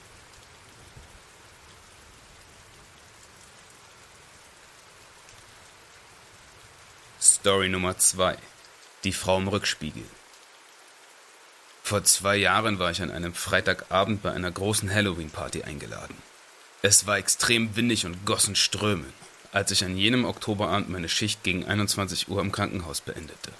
Story 7.19 7.69
Nummer 7.69 7.97
2. 7.97 8.37
Die 9.03 9.13
Frau 9.13 9.37
im 9.37 9.47
Rückspiegel. 9.47 10.03
Vor 11.81 12.03
zwei 12.03 12.35
Jahren 12.35 12.79
war 12.79 12.91
ich 12.91 13.01
an 13.01 13.11
einem 13.11 13.33
Freitagabend 13.33 14.21
bei 14.21 14.33
einer 14.33 14.51
großen 14.51 14.93
Halloween-Party 14.93 15.63
eingeladen. 15.63 16.15
Es 16.83 17.07
war 17.07 17.17
extrem 17.17 17.75
windig 17.75 18.05
und 18.05 18.25
gossen 18.25 18.55
Strömen, 18.55 19.11
als 19.51 19.71
ich 19.71 19.83
an 19.83 19.97
jenem 19.97 20.25
Oktoberabend 20.25 20.89
meine 20.89 21.09
Schicht 21.09 21.41
gegen 21.41 21.65
21 21.65 22.29
Uhr 22.29 22.39
im 22.39 22.51
Krankenhaus 22.51 23.01
beendete. 23.01 23.51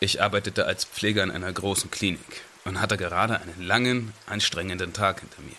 Ich 0.00 0.20
arbeitete 0.20 0.66
als 0.66 0.84
Pfleger 0.84 1.22
in 1.22 1.30
einer 1.30 1.52
großen 1.52 1.92
Klinik 1.92 2.42
und 2.64 2.80
hatte 2.80 2.96
gerade 2.96 3.40
einen 3.40 3.62
langen, 3.64 4.12
anstrengenden 4.26 4.92
Tag 4.92 5.20
hinter 5.20 5.42
mir. 5.42 5.56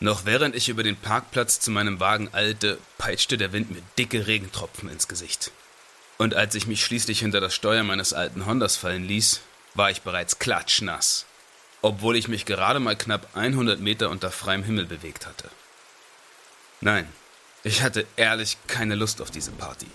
Noch 0.00 0.24
während 0.24 0.56
ich 0.56 0.70
über 0.70 0.82
den 0.82 0.96
Parkplatz 0.96 1.60
zu 1.60 1.70
meinem 1.70 2.00
Wagen 2.00 2.30
eilte, 2.32 2.78
peitschte 2.96 3.36
der 3.36 3.52
Wind 3.52 3.70
mir 3.70 3.82
dicke 3.98 4.26
Regentropfen 4.26 4.88
ins 4.88 5.08
Gesicht. 5.08 5.52
Und 6.16 6.34
als 6.34 6.54
ich 6.54 6.66
mich 6.66 6.82
schließlich 6.82 7.20
hinter 7.20 7.40
das 7.40 7.54
Steuer 7.54 7.82
meines 7.82 8.14
alten 8.14 8.46
Hondas 8.46 8.76
fallen 8.76 9.04
ließ, 9.04 9.40
war 9.74 9.90
ich 9.90 10.00
bereits 10.00 10.38
klatschnass, 10.38 11.26
obwohl 11.82 12.16
ich 12.16 12.28
mich 12.28 12.46
gerade 12.46 12.80
mal 12.80 12.96
knapp 12.96 13.28
100 13.34 13.78
Meter 13.78 14.08
unter 14.08 14.30
freiem 14.30 14.62
Himmel 14.62 14.86
bewegt 14.86 15.26
hatte. 15.26 15.50
Nein, 16.80 17.08
ich 17.64 17.82
hatte 17.82 18.06
ehrlich 18.16 18.58
keine 18.66 18.94
Lust 18.94 19.20
auf 19.20 19.30
diese 19.30 19.50
Party. 19.50 19.86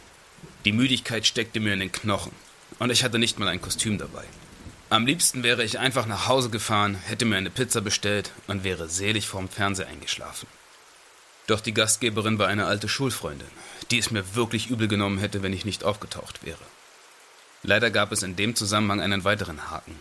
Die 0.65 0.71
Müdigkeit 0.71 1.25
steckte 1.25 1.59
mir 1.59 1.73
in 1.73 1.79
den 1.79 1.91
Knochen 1.91 2.31
und 2.79 2.89
ich 2.89 3.03
hatte 3.03 3.19
nicht 3.19 3.39
mal 3.39 3.47
ein 3.47 3.61
Kostüm 3.61 3.97
dabei. 3.97 4.25
Am 4.89 5.05
liebsten 5.05 5.43
wäre 5.43 5.63
ich 5.63 5.79
einfach 5.79 6.05
nach 6.05 6.27
Hause 6.27 6.49
gefahren, 6.49 6.95
hätte 6.95 7.25
mir 7.25 7.37
eine 7.37 7.49
Pizza 7.49 7.81
bestellt 7.81 8.31
und 8.47 8.63
wäre 8.63 8.89
selig 8.89 9.27
vorm 9.27 9.47
Fernseher 9.47 9.87
eingeschlafen. 9.87 10.47
Doch 11.47 11.61
die 11.61 11.73
Gastgeberin 11.73 12.39
war 12.39 12.47
eine 12.47 12.65
alte 12.65 12.89
Schulfreundin, 12.89 13.47
die 13.89 13.99
es 13.99 14.11
mir 14.11 14.35
wirklich 14.35 14.69
übel 14.69 14.87
genommen 14.87 15.17
hätte, 15.17 15.43
wenn 15.43 15.53
ich 15.53 15.65
nicht 15.65 15.83
aufgetaucht 15.83 16.43
wäre. 16.43 16.59
Leider 17.63 17.91
gab 17.91 18.11
es 18.11 18.23
in 18.23 18.35
dem 18.35 18.55
Zusammenhang 18.55 19.01
einen 19.01 19.23
weiteren 19.23 19.69
Haken. 19.69 19.99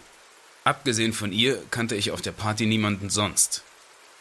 Abgesehen 0.65 1.13
von 1.13 1.33
ihr 1.33 1.63
kannte 1.71 1.95
ich 1.95 2.11
auf 2.11 2.21
der 2.21 2.33
Party 2.33 2.67
niemanden 2.67 3.11
sonst. 3.11 3.63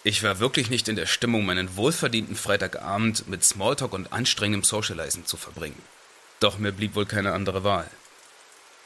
Ich 0.04 0.24
war 0.24 0.40
wirklich 0.40 0.70
nicht 0.70 0.88
in 0.88 0.96
der 0.96 1.06
Stimmung, 1.06 1.46
meinen 1.46 1.76
wohlverdienten 1.76 2.36
Freitagabend 2.36 3.28
mit 3.28 3.44
Smalltalk 3.44 3.94
und 3.94 4.14
anstrengendem 4.14 4.64
Socializen 4.64 5.26
zu 5.26 5.36
verbringen. 5.36 5.82
Doch 6.40 6.58
mir 6.58 6.72
blieb 6.72 6.96
wohl 6.96 7.06
keine 7.06 7.34
andere 7.34 7.64
Wahl. 7.64 7.90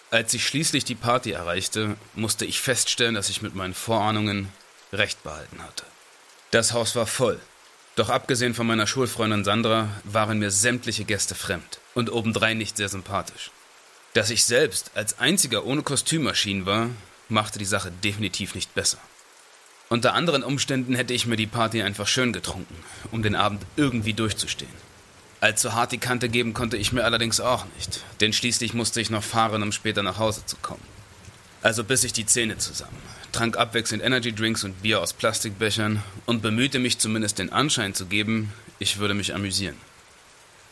Als 0.10 0.34
ich 0.34 0.46
schließlich 0.46 0.86
die 0.86 0.96
Party 0.96 1.32
erreichte, 1.32 1.98
musste 2.16 2.46
ich 2.46 2.62
feststellen, 2.62 3.16
dass 3.16 3.30
ich 3.30 3.42
mit 3.42 3.56
meinen 3.56 3.74
Vorahnungen 3.74 4.50
recht 4.92 5.24
behalten 5.24 5.62
hatte. 5.62 5.86
Das 6.52 6.74
Haus 6.74 6.96
war 6.96 7.08
voll, 7.08 7.40
doch 7.96 8.10
abgesehen 8.10 8.56
von 8.56 8.66
meiner 8.66 8.88
Schulfreundin 8.88 9.44
Sandra 9.44 9.90
waren 10.04 10.40
mir 10.40 10.50
sämtliche 10.50 11.06
Gäste 11.06 11.36
fremd 11.36 11.80
und 11.94 12.12
obendrein 12.12 12.58
nicht 12.58 12.76
sehr 12.78 12.90
sympathisch. 12.90 13.52
Dass 14.14 14.32
ich 14.32 14.46
selbst 14.46 14.92
als 14.96 15.20
einziger 15.20 15.66
ohne 15.66 15.84
Kostüm 15.84 16.26
erschienen 16.26 16.66
war, 16.66 16.90
machte 17.30 17.60
die 17.60 17.66
Sache 17.66 17.92
definitiv 17.92 18.56
nicht 18.56 18.74
besser. 18.74 18.98
Unter 19.90 20.14
anderen 20.14 20.44
Umständen 20.44 20.96
hätte 20.96 21.14
ich 21.14 21.28
mir 21.28 21.36
die 21.36 21.48
Party 21.48 21.82
einfach 21.82 22.08
schön 22.08 22.34
getrunken, 22.34 22.76
um 23.12 23.22
den 23.22 23.36
Abend 23.36 23.62
irgendwie 23.76 24.14
durchzustehen. 24.14 24.72
Allzu 25.40 25.74
hart 25.74 25.92
die 25.92 25.98
Kante 25.98 26.30
geben 26.30 26.54
konnte 26.54 26.78
ich 26.78 26.94
mir 26.94 27.04
allerdings 27.04 27.42
auch 27.42 27.66
nicht, 27.76 28.00
denn 28.22 28.32
schließlich 28.32 28.74
musste 28.74 29.02
ich 29.02 29.10
noch 29.10 29.24
fahren, 29.24 29.62
um 29.62 29.72
später 29.72 30.02
nach 30.02 30.18
Hause 30.18 30.46
zu 30.46 30.56
kommen. 30.56 30.84
Also 31.62 31.84
biss 31.84 32.04
ich 32.06 32.14
die 32.14 32.26
Zähne 32.26 32.58
zusammen, 32.58 32.98
trank 33.34 33.58
abwechselnd 33.58 34.04
Energydrinks 34.04 34.64
und 34.64 34.82
Bier 34.82 35.02
aus 35.02 35.14
Plastikbechern 35.14 36.02
und 36.26 36.42
bemühte 36.42 36.80
mich 36.80 36.98
zumindest 36.98 37.40
den 37.40 37.52
Anschein 37.52 37.94
zu 37.94 38.06
geben, 38.06 38.54
ich 38.80 39.00
würde 39.00 39.14
mich 39.14 39.36
amüsieren. 39.36 39.78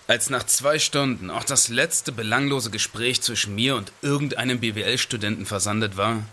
Als 0.08 0.30
nach 0.30 0.46
zwei 0.46 0.80
Stunden 0.80 1.30
auch 1.30 1.44
das 1.44 1.70
letzte 1.70 2.12
belanglose 2.12 2.72
Gespräch 2.72 3.22
zwischen 3.22 3.56
mir 3.56 3.76
und 3.76 3.92
irgendeinem 4.02 4.60
BWL-Studenten 4.60 5.46
versandet 5.46 5.96
war, 5.96 6.24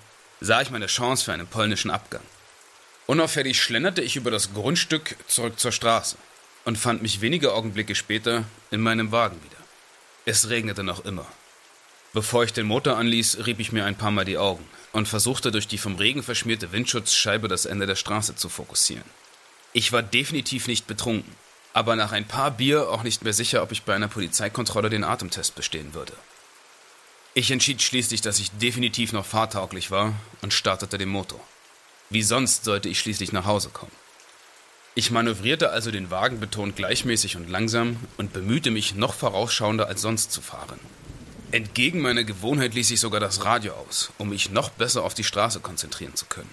sah 0.41 0.61
ich 0.61 0.71
meine 0.71 0.87
Chance 0.87 1.25
für 1.25 1.33
einen 1.33 1.47
polnischen 1.47 1.91
Abgang. 1.91 2.23
Unauffällig 3.11 3.63
schlenderte 3.63 4.03
ich 4.03 4.17
über 4.17 4.31
das 4.31 4.53
Grundstück 4.53 5.17
zurück 5.29 5.59
zur 5.59 5.73
Straße 5.73 6.19
und 6.67 6.77
fand 6.77 7.01
mich 7.01 7.23
wenige 7.23 7.55
Augenblicke 7.55 7.95
später 7.95 8.45
in 8.71 8.83
meinem 8.83 9.13
Wagen 9.13 9.43
wieder. 9.43 9.57
Es 10.27 10.51
regnete 10.51 10.85
noch 10.85 11.07
immer. 11.07 11.25
Bevor 12.13 12.45
ich 12.45 12.53
den 12.53 12.67
Motor 12.67 12.99
anließ, 12.99 13.47
rieb 13.47 13.61
ich 13.61 13.73
mir 13.73 13.87
ein 13.87 13.97
paar 13.97 14.11
Mal 14.11 14.27
die 14.27 14.37
Augen 14.37 14.69
und 14.93 15.09
versuchte 15.09 15.51
durch 15.51 15.67
die 15.67 15.79
vom 15.79 15.97
Regen 15.97 16.23
verschmierte 16.23 16.71
Windschutzscheibe 16.71 17.49
das 17.49 17.65
Ende 17.65 17.87
der 17.87 17.97
Straße 17.97 18.37
zu 18.37 18.51
fokussieren. 18.51 19.09
Ich 19.73 19.91
war 19.91 20.03
definitiv 20.03 20.69
nicht 20.69 20.87
betrunken, 20.87 21.35
aber 21.73 21.97
nach 21.97 22.13
ein 22.13 22.29
paar 22.29 22.51
Bier 22.51 22.91
auch 22.91 23.05
nicht 23.05 23.25
mehr 23.25 23.33
sicher, 23.33 23.63
ob 23.63 23.73
ich 23.73 23.85
bei 23.85 23.95
einer 23.95 24.09
Polizeikontrolle 24.09 24.91
den 24.91 25.05
Atemtest 25.05 25.55
bestehen 25.55 25.95
würde. 25.95 26.13
Ich 27.33 27.51
entschied 27.51 27.81
schließlich, 27.81 28.21
dass 28.21 28.39
ich 28.39 28.51
definitiv 28.51 29.15
noch 29.15 29.25
fahrtauglich 29.25 29.91
war 29.91 30.13
und 30.43 30.53
startete 30.53 30.99
den 30.99 31.09
Motor. 31.09 31.41
Wie 32.11 32.23
sonst 32.23 32.65
sollte 32.65 32.89
ich 32.89 33.01
schließlich 33.01 33.33
nach 33.33 33.45
Hause 33.45 33.69
kommen. 33.69 33.93
Ich 34.95 35.11
manövrierte 35.11 35.71
also 35.71 35.91
den 35.91 36.11
Wagen 36.11 36.41
betont 36.41 36.75
gleichmäßig 36.75 37.37
und 37.37 37.49
langsam 37.49 37.99
und 38.17 38.33
bemühte 38.33 38.71
mich, 38.71 38.95
noch 38.95 39.15
vorausschauender 39.15 39.87
als 39.87 40.03
sonst 40.03 40.33
zu 40.33 40.41
fahren. 40.41 40.81
Entgegen 41.53 42.01
meiner 42.01 42.25
Gewohnheit 42.25 42.75
ließ 42.75 42.91
ich 42.91 43.01
sogar 43.01 43.21
das 43.21 43.45
Radio 43.45 43.75
aus, 43.75 44.11
um 44.19 44.31
mich 44.31 44.51
noch 44.51 44.71
besser 44.71 45.05
auf 45.05 45.15
die 45.15 45.25
Straße 45.25 45.61
konzentrieren 45.61 46.15
zu 46.15 46.27
können. 46.27 46.53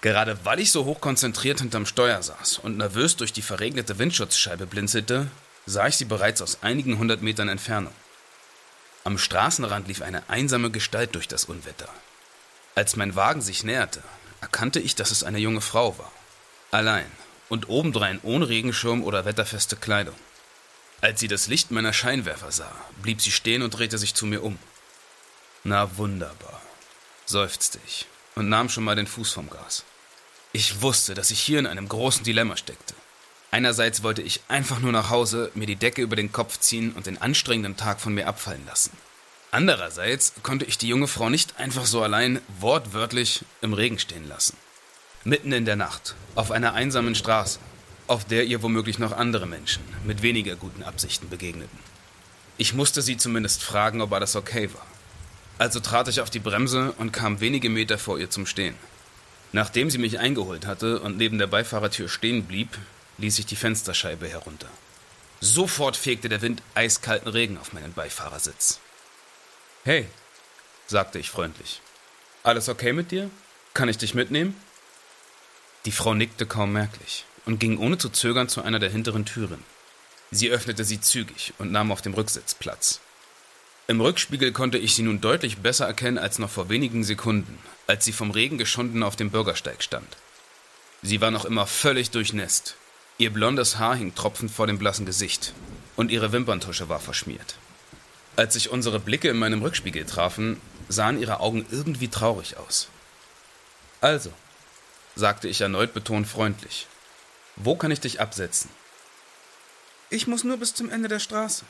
Gerade 0.00 0.38
weil 0.44 0.60
ich 0.60 0.72
so 0.72 0.84
hoch 0.86 1.00
konzentriert 1.00 1.60
hinterm 1.60 1.84
Steuer 1.84 2.22
saß 2.22 2.58
und 2.58 2.78
nervös 2.78 3.16
durch 3.16 3.32
die 3.32 3.42
verregnete 3.42 3.98
Windschutzscheibe 3.98 4.66
blinzelte, 4.66 5.26
sah 5.66 5.86
ich 5.86 5.96
sie 5.96 6.06
bereits 6.06 6.40
aus 6.40 6.62
einigen 6.62 6.98
hundert 6.98 7.22
Metern 7.22 7.48
Entfernung. 7.48 7.92
Am 9.04 9.18
Straßenrand 9.18 9.86
lief 9.88 10.02
eine 10.02 10.28
einsame 10.28 10.70
Gestalt 10.70 11.14
durch 11.14 11.28
das 11.28 11.44
Unwetter. 11.44 11.88
Als 12.74 12.96
mein 12.96 13.14
Wagen 13.14 13.42
sich 13.42 13.64
näherte, 13.64 14.02
erkannte 14.40 14.80
ich, 14.80 14.94
dass 14.94 15.10
es 15.10 15.22
eine 15.22 15.38
junge 15.38 15.60
Frau 15.60 15.98
war. 15.98 16.12
Allein 16.70 17.10
und 17.48 17.68
obendrein 17.68 18.20
ohne 18.22 18.48
Regenschirm 18.48 19.02
oder 19.02 19.24
wetterfeste 19.24 19.76
Kleidung. 19.76 20.14
Als 21.00 21.20
sie 21.20 21.28
das 21.28 21.46
Licht 21.46 21.70
meiner 21.70 21.92
Scheinwerfer 21.92 22.52
sah, 22.52 22.74
blieb 23.02 23.20
sie 23.20 23.32
stehen 23.32 23.62
und 23.62 23.70
drehte 23.70 23.98
sich 23.98 24.14
zu 24.14 24.26
mir 24.26 24.42
um. 24.42 24.58
Na 25.64 25.96
wunderbar, 25.96 26.60
seufzte 27.26 27.80
ich 27.86 28.06
und 28.34 28.48
nahm 28.48 28.68
schon 28.68 28.84
mal 28.84 28.96
den 28.96 29.06
Fuß 29.06 29.32
vom 29.32 29.50
Gas. 29.50 29.84
Ich 30.52 30.82
wusste, 30.82 31.14
dass 31.14 31.30
ich 31.30 31.40
hier 31.40 31.58
in 31.58 31.66
einem 31.66 31.88
großen 31.88 32.24
Dilemma 32.24 32.56
steckte. 32.56 32.94
Einerseits 33.50 34.02
wollte 34.02 34.22
ich 34.22 34.40
einfach 34.48 34.78
nur 34.78 34.92
nach 34.92 35.10
Hause, 35.10 35.50
mir 35.54 35.66
die 35.66 35.76
Decke 35.76 36.02
über 36.02 36.16
den 36.16 36.32
Kopf 36.32 36.58
ziehen 36.60 36.92
und 36.92 37.06
den 37.06 37.20
anstrengenden 37.20 37.76
Tag 37.76 38.00
von 38.00 38.14
mir 38.14 38.28
abfallen 38.28 38.64
lassen. 38.66 38.92
Andererseits 39.52 40.34
konnte 40.42 40.64
ich 40.64 40.78
die 40.78 40.88
junge 40.88 41.08
Frau 41.08 41.28
nicht 41.28 41.58
einfach 41.58 41.84
so 41.84 42.02
allein 42.02 42.40
wortwörtlich 42.60 43.44
im 43.62 43.72
Regen 43.72 43.98
stehen 43.98 44.28
lassen. 44.28 44.56
Mitten 45.24 45.52
in 45.52 45.64
der 45.64 45.76
Nacht, 45.76 46.14
auf 46.36 46.50
einer 46.52 46.74
einsamen 46.74 47.14
Straße, 47.14 47.58
auf 48.06 48.24
der 48.24 48.44
ihr 48.44 48.62
womöglich 48.62 48.98
noch 48.98 49.12
andere 49.12 49.46
Menschen 49.46 49.82
mit 50.04 50.22
weniger 50.22 50.54
guten 50.54 50.82
Absichten 50.82 51.28
begegneten. 51.28 51.78
Ich 52.58 52.74
musste 52.74 53.02
sie 53.02 53.16
zumindest 53.16 53.62
fragen, 53.62 54.00
ob 54.00 54.12
alles 54.12 54.36
okay 54.36 54.70
war. 54.72 54.86
Also 55.58 55.80
trat 55.80 56.08
ich 56.08 56.20
auf 56.20 56.30
die 56.30 56.38
Bremse 56.38 56.92
und 56.92 57.12
kam 57.12 57.40
wenige 57.40 57.70
Meter 57.70 57.98
vor 57.98 58.18
ihr 58.18 58.30
zum 58.30 58.46
Stehen. 58.46 58.76
Nachdem 59.52 59.90
sie 59.90 59.98
mich 59.98 60.18
eingeholt 60.18 60.64
hatte 60.64 61.00
und 61.00 61.16
neben 61.16 61.38
der 61.38 61.48
Beifahrertür 61.48 62.08
stehen 62.08 62.44
blieb, 62.44 62.78
ließ 63.18 63.38
ich 63.40 63.46
die 63.46 63.56
Fensterscheibe 63.56 64.28
herunter. 64.28 64.68
Sofort 65.40 65.96
fegte 65.96 66.28
der 66.28 66.40
Wind 66.40 66.62
eiskalten 66.74 67.28
Regen 67.28 67.58
auf 67.58 67.72
meinen 67.72 67.92
Beifahrersitz. 67.92 68.78
Hey, 69.82 70.06
sagte 70.86 71.18
ich 71.18 71.30
freundlich. 71.30 71.80
Alles 72.42 72.68
okay 72.68 72.92
mit 72.92 73.10
dir? 73.12 73.30
Kann 73.72 73.88
ich 73.88 73.96
dich 73.96 74.14
mitnehmen? 74.14 74.54
Die 75.86 75.90
Frau 75.92 76.12
nickte 76.12 76.44
kaum 76.44 76.74
merklich 76.74 77.24
und 77.46 77.60
ging 77.60 77.78
ohne 77.78 77.96
zu 77.96 78.10
zögern 78.10 78.50
zu 78.50 78.60
einer 78.60 78.78
der 78.78 78.90
hinteren 78.90 79.24
Türen. 79.24 79.64
Sie 80.30 80.50
öffnete 80.50 80.84
sie 80.84 81.00
zügig 81.00 81.54
und 81.56 81.72
nahm 81.72 81.92
auf 81.92 82.02
dem 82.02 82.12
Rücksitz 82.12 82.54
Platz. 82.54 83.00
Im 83.86 84.02
Rückspiegel 84.02 84.52
konnte 84.52 84.76
ich 84.76 84.94
sie 84.94 85.02
nun 85.02 85.22
deutlich 85.22 85.58
besser 85.58 85.86
erkennen 85.86 86.18
als 86.18 86.38
noch 86.38 86.50
vor 86.50 86.68
wenigen 86.68 87.02
Sekunden, 87.02 87.58
als 87.86 88.04
sie 88.04 88.12
vom 88.12 88.32
Regen 88.32 88.58
geschunden 88.58 89.02
auf 89.02 89.16
dem 89.16 89.30
Bürgersteig 89.30 89.82
stand. 89.82 90.18
Sie 91.00 91.22
war 91.22 91.30
noch 91.30 91.46
immer 91.46 91.66
völlig 91.66 92.10
durchnässt. 92.10 92.76
Ihr 93.16 93.30
blondes 93.30 93.78
Haar 93.78 93.96
hing 93.96 94.14
tropfend 94.14 94.50
vor 94.50 94.66
dem 94.66 94.78
blassen 94.78 95.06
Gesicht 95.06 95.54
und 95.96 96.10
ihre 96.10 96.32
Wimperntusche 96.32 96.90
war 96.90 97.00
verschmiert. 97.00 97.56
Als 98.36 98.54
sich 98.54 98.70
unsere 98.70 99.00
Blicke 99.00 99.28
in 99.28 99.38
meinem 99.38 99.62
Rückspiegel 99.62 100.06
trafen, 100.06 100.60
sahen 100.88 101.20
ihre 101.20 101.40
Augen 101.40 101.66
irgendwie 101.70 102.08
traurig 102.08 102.56
aus. 102.56 102.88
Also, 104.00 104.32
sagte 105.14 105.48
ich 105.48 105.60
erneut 105.60 105.92
betont 105.92 106.26
freundlich, 106.26 106.86
wo 107.56 107.76
kann 107.76 107.90
ich 107.90 108.00
dich 108.00 108.20
absetzen? 108.20 108.70
Ich 110.08 110.26
muss 110.26 110.44
nur 110.44 110.56
bis 110.56 110.74
zum 110.74 110.90
Ende 110.90 111.08
der 111.08 111.20
Straße, 111.20 111.64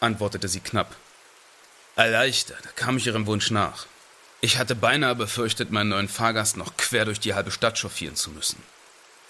antwortete 0.00 0.48
sie 0.48 0.60
knapp. 0.60 0.96
Erleichtert 1.96 2.76
kam 2.76 2.96
ich 2.96 3.06
ihrem 3.06 3.26
Wunsch 3.26 3.50
nach. 3.50 3.86
Ich 4.40 4.58
hatte 4.58 4.74
beinahe 4.74 5.14
befürchtet, 5.14 5.70
meinen 5.70 5.90
neuen 5.90 6.08
Fahrgast 6.08 6.56
noch 6.56 6.76
quer 6.76 7.04
durch 7.04 7.20
die 7.20 7.34
halbe 7.34 7.50
Stadt 7.50 7.78
chauffieren 7.78 8.16
zu 8.16 8.30
müssen. 8.30 8.62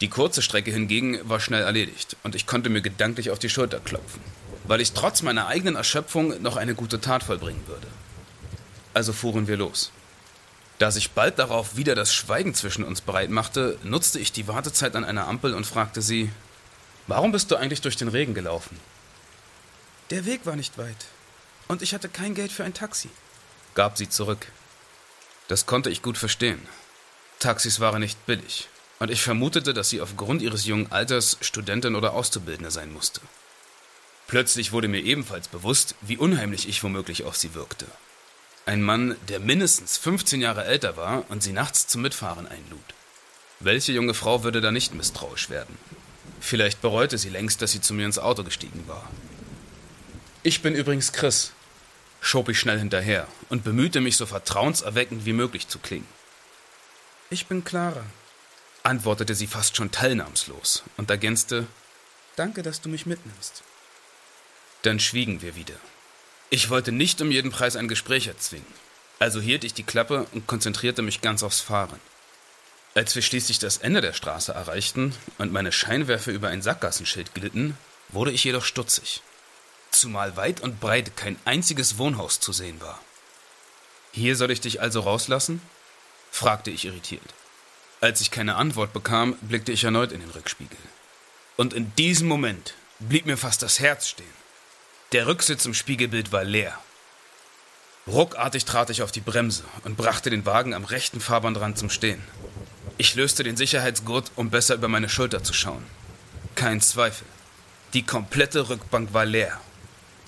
Die 0.01 0.09
kurze 0.09 0.41
Strecke 0.41 0.71
hingegen 0.71 1.29
war 1.29 1.41
schnell 1.41 1.63
erledigt 1.63 2.17
und 2.23 2.35
ich 2.35 2.47
konnte 2.47 2.71
mir 2.71 2.81
gedanklich 2.81 3.31
auf 3.31 3.39
die 3.39 3.51
Schulter 3.51 3.81
klopfen, 3.81 4.23
weil 4.65 4.81
ich 4.81 4.93
trotz 4.93 5.23
meiner 5.23 5.47
eigenen 5.47 5.77
Erschöpfung 5.77 6.41
noch 6.43 6.57
eine 6.57 6.75
gute 6.75 7.01
Tat 7.01 7.23
vollbringen 7.23 7.67
würde. 7.67 7.87
Also 8.95 9.13
fuhren 9.13 9.47
wir 9.47 9.57
los. 9.57 9.93
Da 10.79 10.91
sich 10.91 11.11
bald 11.11 11.39
darauf 11.39 11.77
wieder 11.77 11.95
das 11.95 12.15
Schweigen 12.15 12.55
zwischen 12.55 12.85
uns 12.85 13.03
breit 13.03 13.31
machte, 13.31 13.79
nutzte 13.83 14.19
ich 14.19 14.33
die 14.33 14.49
Wartezeit 14.49 14.97
an 14.97 15.05
einer 15.05 15.29
Ampel 15.29 15.55
und 15.55 15.67
fragte 15.67 16.01
sie, 16.01 16.31
Warum 17.07 17.33
bist 17.33 17.51
du 17.51 17.57
eigentlich 17.57 17.81
durch 17.81 17.97
den 17.97 18.09
Regen 18.09 18.35
gelaufen? 18.35 18.79
Der 20.11 20.25
Weg 20.25 20.47
war 20.47 20.57
nicht 20.57 20.79
weit. 20.79 21.07
Und 21.69 21.83
ich 21.83 21.93
hatte 21.93 22.09
kein 22.09 22.35
Geld 22.35 22.51
für 22.51 22.65
ein 22.65 22.75
Taxi, 22.75 23.11
gab 23.75 23.99
sie 23.99 24.09
zurück. 24.09 24.47
Das 25.49 25.67
konnte 25.67 25.91
ich 25.91 26.03
gut 26.03 26.17
verstehen. 26.17 26.61
Taxis 27.41 27.81
waren 27.81 28.01
nicht 28.01 28.25
billig. 28.27 28.69
Und 29.01 29.11
ich 29.11 29.23
vermutete, 29.23 29.75
dass 29.75 29.89
sie 29.89 30.01
aufgrund 30.01 30.43
ihres 30.43 30.67
jungen 30.67 30.93
Alters 30.93 31.37
Studentin 31.41 31.95
oder 31.95 32.13
Auszubildende 32.13 32.71
sein 32.71 32.93
musste. 32.93 33.21
Plötzlich 34.31 34.71
wurde 34.71 34.87
mir 34.87 35.01
ebenfalls 35.01 35.49
bewusst, 35.49 35.97
wie 36.03 36.17
unheimlich 36.17 36.69
ich 36.69 36.85
womöglich 36.85 37.25
auf 37.25 37.37
sie 37.37 37.53
wirkte. 37.57 37.85
Ein 38.65 38.81
Mann, 38.81 39.17
der 39.29 39.41
mindestens 39.41 39.99
15 39.99 40.41
Jahre 40.41 40.65
älter 40.67 40.97
war 40.97 41.29
und 41.31 41.43
sie 41.43 41.53
nachts 41.53 41.89
zum 41.89 42.03
Mitfahren 42.03 42.47
einlud. 42.47 42.95
Welche 43.59 43.91
junge 43.91 44.15
Frau 44.15 44.45
würde 44.45 44.61
da 44.61 44.71
nicht 44.71 44.95
misstrauisch 44.95 45.51
werden? 45.51 45.77
Vielleicht 46.41 46.81
bereute 46.81 47.19
sie 47.19 47.29
längst, 47.29 47.61
dass 47.61 47.73
sie 47.73 47.81
zu 47.81 47.93
mir 47.93 48.07
ins 48.07 48.21
Auto 48.21 48.45
gestiegen 48.45 48.87
war. 48.87 49.11
Ich 50.45 50.63
bin 50.63 50.77
übrigens 50.77 51.11
Chris, 51.11 51.51
schob 52.21 52.49
ich 52.51 52.61
schnell 52.61 52.79
hinterher 52.79 53.27
und 53.49 53.65
bemühte 53.65 54.01
mich, 54.01 54.17
so 54.17 54.27
vertrauenserweckend 54.27 55.27
wie 55.27 55.33
möglich 55.33 55.67
zu 55.67 55.81
klingen. 55.81 56.07
Ich 57.31 57.47
bin 57.47 57.65
Clara, 57.65 58.05
antwortete 58.85 59.35
sie 59.35 59.49
fast 59.49 59.75
schon 59.75 59.91
teilnahmslos 59.91 60.85
und 60.97 61.11
ergänzte 61.11 61.67
Danke, 62.37 62.63
dass 62.63 62.81
du 62.81 62.89
mich 62.89 63.07
mitnimmst. 63.07 63.65
Dann 64.83 65.01
schwiegen 65.01 65.43
wir 65.43 65.57
wieder. 65.57 65.75
Ich 66.49 66.71
wollte 66.71 66.93
nicht 66.93 67.21
um 67.21 67.31
jeden 67.31 67.51
Preis 67.51 67.77
ein 67.77 67.89
Gespräch 67.89 68.27
erzwingen, 68.27 68.67
also 69.19 69.41
hielt 69.41 69.65
ich 69.65 69.75
die 69.75 69.83
Klappe 69.83 70.27
und 70.33 70.47
konzentrierte 70.47 71.03
mich 71.03 71.21
ganz 71.21 71.43
aufs 71.43 71.61
Fahren. 71.61 72.01
Als 72.95 73.15
wir 73.15 73.23
schließlich 73.23 73.59
das 73.59 73.79
Ende 73.79 74.01
der 74.01 74.15
Straße 74.15 74.53
erreichten 74.53 75.15
und 75.39 75.53
meine 75.53 75.71
Scheinwerfer 75.71 76.33
über 76.33 76.49
ein 76.49 76.63
Sackgassenschild 76.63 77.35
glitten, 77.35 77.77
wurde 78.09 78.33
ich 78.33 78.43
jedoch 78.43 78.65
stutzig. 78.65 79.23
Zumal 79.93 80.37
weit 80.37 80.61
und 80.61 80.81
breit 80.81 81.17
kein 81.17 81.37
einziges 81.45 81.99
Wohnhaus 81.99 82.41
zu 82.41 82.53
sehen 82.53 82.81
war. 82.81 83.01
Hier 84.13 84.35
soll 84.35 84.51
ich 84.51 84.61
dich 84.61 84.81
also 84.81 85.01
rauslassen? 85.01 85.63
fragte 86.33 86.71
ich 86.71 86.85
irritiert. 86.85 87.23
Als 88.01 88.21
ich 88.21 88.31
keine 88.31 88.57
Antwort 88.57 88.93
bekam, 88.93 89.37
blickte 89.41 89.73
ich 89.73 89.85
erneut 89.85 90.11
in 90.11 90.21
den 90.21 90.31
Rückspiegel. 90.31 90.79
Und 91.57 91.75
in 91.75 91.95
diesem 91.97 92.27
Moment 92.27 92.75
blieb 92.99 93.27
mir 93.27 93.37
fast 93.37 93.63
das 93.63 93.79
Herz 93.79 94.09
stehen. 94.09 94.40
Der 95.13 95.27
Rücksitz 95.27 95.67
im 95.67 95.75
Spiegelbild 95.75 96.31
war 96.31 96.45
leer. 96.45 96.79
Ruckartig 98.07 98.65
trat 98.65 98.91
ich 98.91 99.03
auf 99.03 99.11
die 99.11 99.21
Bremse 99.21 99.65
und 99.83 99.97
brachte 99.97 100.31
den 100.31 100.47
Wagen 100.47 100.73
am 100.73 100.85
rechten 100.85 101.21
Fahrbahnrand 101.21 101.77
zum 101.77 101.91
Stehen. 101.91 102.23
Ich 102.97 103.17
löste 103.17 103.43
den 103.43 103.57
Sicherheitsgurt, 103.57 104.31
um 104.37 104.51
besser 104.51 104.77
über 104.77 104.87
meine 104.87 105.09
Schulter 105.09 105.43
zu 105.43 105.53
schauen. 105.53 105.85
Kein 106.55 106.81
Zweifel. 106.81 107.27
Die 107.93 108.05
komplette 108.05 108.69
Rückbank 108.69 109.13
war 109.13 109.25
leer. 109.25 109.61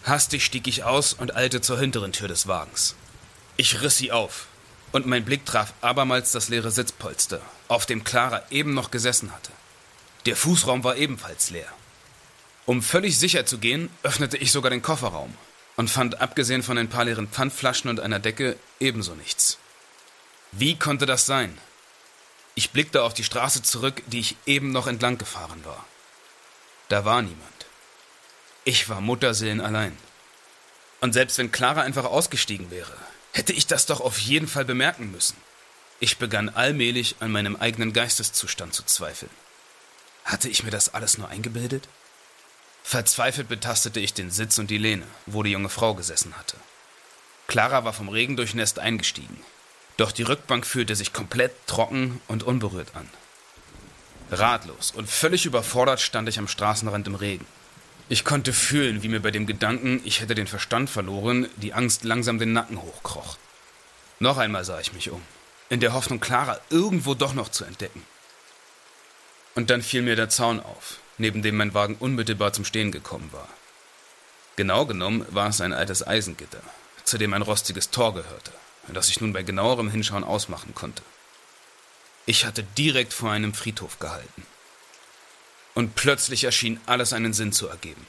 Hastig 0.05 0.45
stieg 0.45 0.66
ich 0.66 0.83
aus 0.83 1.12
und 1.12 1.37
eilte 1.37 1.61
zur 1.61 1.79
hinteren 1.79 2.12
Tür 2.12 2.27
des 2.27 2.49
Wagens. 2.49 2.97
Ich 3.57 3.83
riss 3.83 3.99
sie 3.99 4.11
auf, 4.11 4.47
und 4.90 5.07
mein 5.07 5.25
Blick 5.25 5.47
traf 5.47 5.75
abermals 5.81 6.33
das 6.33 6.49
leere 6.49 6.73
Sitzpolster, 6.73 7.40
auf 7.68 7.87
dem 7.87 8.03
Clara 8.03 8.42
eben 8.51 8.75
noch 8.75 8.90
gesessen 8.90 9.33
hatte. 9.33 9.53
Der 10.27 10.35
Fußraum 10.35 10.83
war 10.83 10.97
ebenfalls 10.97 11.51
leer. 11.51 11.73
Um 12.66 12.83
völlig 12.83 13.18
sicher 13.18 13.44
zu 13.44 13.59
gehen, 13.59 13.90
öffnete 14.03 14.37
ich 14.37 14.53
sogar 14.53 14.70
den 14.70 14.83
Kofferraum 14.83 15.35
und 15.77 15.90
fand 15.90 16.20
abgesehen 16.20 16.62
von 16.62 16.79
ein 16.79 16.88
paar 16.88 17.05
leeren 17.05 17.29
Pfandflaschen 17.29 17.90
und 17.90 18.01
einer 18.01 18.20
Decke 18.20 18.57
ebenso 18.79 19.14
nichts. 19.14 19.59
Wie 20.53 20.79
konnte 20.79 21.07
das 21.07 21.27
sein? 21.27 21.59
Ich 22.55 22.70
blickte 22.70 23.03
auf 23.03 23.14
die 23.14 23.25
Straße 23.25 23.62
zurück, 23.62 24.03
die 24.07 24.20
ich 24.20 24.37
eben 24.46 24.70
noch 24.70 24.87
entlang 24.87 25.18
gefahren 25.18 25.64
war. 25.64 25.87
Da 26.88 27.05
war 27.05 27.22
niemand. 27.22 27.66
Ich 28.64 28.88
war 28.88 29.01
Mutterseelen 29.01 29.61
allein. 29.61 29.96
Und 31.01 31.14
selbst 31.14 31.38
wenn 31.38 31.51
Clara 31.51 31.81
einfach 31.81 32.05
ausgestiegen 32.05 32.70
wäre, 32.70 32.96
hätte 33.33 33.53
ich 33.53 33.66
das 33.66 33.87
doch 33.87 34.01
auf 34.01 34.18
jeden 34.18 34.46
Fall 34.46 34.64
bemerken 34.64 35.11
müssen. 35.11 35.37
Ich 35.98 36.18
begann 36.18 36.48
allmählich 36.51 37.16
an 37.20 37.33
meinem 37.33 37.57
eigenen 37.57 37.92
Geisteszustand 37.92 38.75
zu 38.75 38.85
zweifeln. 38.85 39.31
Hatte 40.25 40.48
ich 40.48 40.62
mir 40.62 40.70
das 40.70 40.94
alles 40.94 41.18
nur 41.18 41.29
eingebildet? 41.29 41.88
Verzweifelt 42.83 43.49
betastete 43.49 44.01
ich 44.01 44.14
den 44.14 44.31
Sitz 44.31 44.59
und 44.59 44.71
die 44.71 44.79
Lehne, 44.79 45.07
wo 45.27 45.42
die 45.42 45.51
junge 45.51 45.68
Frau 45.68 45.95
gesessen 45.95 46.37
hatte. 46.37 46.57
Clara 47.47 47.85
war 47.85 47.92
vom 47.92 48.09
Regen 48.09 48.37
durchnässt 48.37 48.79
eingestiegen, 48.79 49.40
doch 49.97 50.12
die 50.12 50.23
Rückbank 50.23 50.66
fühlte 50.66 50.97
sich 50.97 51.12
komplett 51.12 51.53
trocken 51.66 52.21
und 52.29 52.42
unberührt 52.42 52.95
an. 52.95 53.09
Ratlos 54.31 54.90
und 54.90 55.09
völlig 55.09 55.45
überfordert 55.45 56.01
stand 56.01 56.29
ich 56.29 56.38
am 56.38 56.49
Straßenrand 56.49 57.07
im 57.07 57.14
Regen. 57.14 57.47
Ich 58.09 58.25
konnte 58.25 58.53
fühlen, 58.53 59.03
wie 59.03 59.09
mir 59.09 59.21
bei 59.21 59.31
dem 59.31 59.47
Gedanken, 59.47 60.01
ich 60.05 60.21
hätte 60.21 60.35
den 60.35 60.47
Verstand 60.47 60.90
verloren, 60.90 61.49
die 61.57 61.75
Angst 61.75 62.05
langsam 62.05 62.38
den 62.38 62.53
Nacken 62.53 62.81
hochkroch. 62.81 63.37
Noch 64.18 64.38
einmal 64.38 64.64
sah 64.64 64.81
ich 64.81 64.92
mich 64.92 65.11
um, 65.11 65.23
in 65.68 65.81
der 65.81 65.92
Hoffnung, 65.92 66.21
Clara 66.21 66.59
irgendwo 66.71 67.14
doch 67.14 67.35
noch 67.35 67.51
zu 67.51 67.64
entdecken. 67.64 68.05
Und 69.55 69.71
dann 69.71 69.83
fiel 69.83 70.03
mir 70.03 70.16
der 70.16 70.29
Zaun 70.29 70.61
auf, 70.61 70.99
neben 71.18 71.42
dem 71.42 71.57
mein 71.57 71.75
Wagen 71.75 71.96
unmittelbar 71.98 72.53
zum 72.53 72.64
Stehen 72.64 72.92
gekommen 72.92 73.31
war. 73.33 73.48
Genau 74.57 74.87
genommen 74.87 75.25
war 75.31 75.48
es 75.48 75.61
ein 75.61 75.72
altes 75.72 76.07
Eisengitter, 76.07 76.62
zu 77.05 77.18
dem 77.18 77.33
ein 77.33 77.42
rostiges 77.42 77.90
Tor 77.90 78.14
gehörte 78.14 78.53
das 78.88 79.09
ich 79.09 79.20
nun 79.20 79.33
bei 79.33 79.42
genauerem 79.42 79.90
Hinschauen 79.90 80.25
ausmachen 80.25 80.75
konnte. 80.75 81.03
Ich 82.27 82.44
hatte 82.44 82.62
direkt 82.62 83.12
vor 83.12 83.31
einem 83.31 83.55
Friedhof 83.55 83.98
gehalten. 83.98 84.46
Und 85.75 85.94
plötzlich 85.94 86.44
erschien 86.44 86.81
alles 86.87 87.12
einen 87.12 87.33
Sinn 87.33 87.53
zu 87.53 87.68
ergeben. 87.68 88.07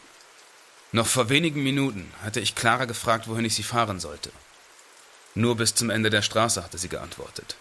Noch 0.92 1.08
vor 1.08 1.30
wenigen 1.30 1.64
Minuten 1.64 2.12
hatte 2.22 2.40
ich 2.40 2.56
Clara 2.56 2.86
gefragt, 2.86 3.28
wohin 3.28 3.46
ich 3.46 3.56
sie 3.56 3.64
fahren 3.64 4.00
sollte. 4.00 4.32
Nur 5.34 5.56
bis 5.58 5.74
zum 5.74 5.90
Ende 5.90 6.10
der 6.10 6.22
Straße 6.22 6.64
hatte 6.64 6.78
sie 6.78 6.90
geantwortet. 6.90 7.56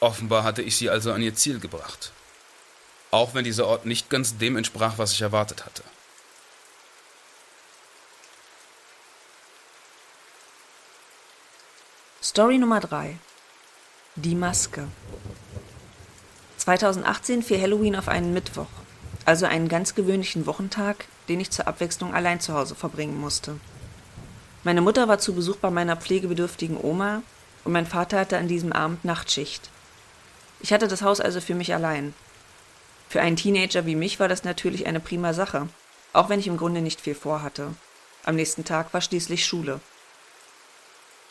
Offenbar 0.00 0.44
hatte 0.44 0.62
ich 0.62 0.76
sie 0.76 0.88
also 0.88 1.12
an 1.12 1.20
ihr 1.20 1.34
Ziel 1.34 1.58
gebracht. 1.58 2.12
Auch 3.12 3.34
wenn 3.34 3.44
dieser 3.44 3.66
Ort 3.66 3.84
nicht 3.84 4.08
ganz 4.08 4.38
dem 4.38 4.56
entsprach, 4.56 4.96
was 4.96 5.12
ich 5.12 5.20
erwartet 5.20 5.66
hatte. 5.66 5.84
Story 12.22 12.56
Nummer 12.56 12.80
3. 12.80 13.18
Die 14.16 14.34
Maske. 14.34 14.88
2018 16.56 17.42
fiel 17.42 17.60
Halloween 17.60 17.96
auf 17.96 18.08
einen 18.08 18.32
Mittwoch, 18.32 18.68
also 19.26 19.44
einen 19.44 19.68
ganz 19.68 19.94
gewöhnlichen 19.94 20.46
Wochentag, 20.46 21.04
den 21.28 21.38
ich 21.38 21.50
zur 21.50 21.68
Abwechslung 21.68 22.14
allein 22.14 22.40
zu 22.40 22.54
Hause 22.54 22.74
verbringen 22.74 23.20
musste. 23.20 23.60
Meine 24.64 24.80
Mutter 24.80 25.06
war 25.08 25.18
zu 25.18 25.34
Besuch 25.34 25.56
bei 25.56 25.70
meiner 25.70 25.96
pflegebedürftigen 25.96 26.78
Oma 26.82 27.22
und 27.64 27.72
mein 27.72 27.86
Vater 27.86 28.20
hatte 28.20 28.38
an 28.38 28.48
diesem 28.48 28.72
Abend 28.72 29.04
Nachtschicht. 29.04 29.68
Ich 30.60 30.72
hatte 30.72 30.88
das 30.88 31.02
Haus 31.02 31.20
also 31.20 31.42
für 31.42 31.54
mich 31.54 31.74
allein. 31.74 32.14
Für 33.12 33.20
einen 33.20 33.36
Teenager 33.36 33.84
wie 33.84 33.94
mich 33.94 34.20
war 34.20 34.28
das 34.28 34.42
natürlich 34.42 34.86
eine 34.86 34.98
prima 34.98 35.34
Sache, 35.34 35.68
auch 36.14 36.30
wenn 36.30 36.40
ich 36.40 36.46
im 36.46 36.56
Grunde 36.56 36.80
nicht 36.80 36.98
viel 36.98 37.14
vorhatte. 37.14 37.74
Am 38.24 38.36
nächsten 38.36 38.64
Tag 38.64 38.94
war 38.94 39.02
schließlich 39.02 39.44
Schule. 39.44 39.80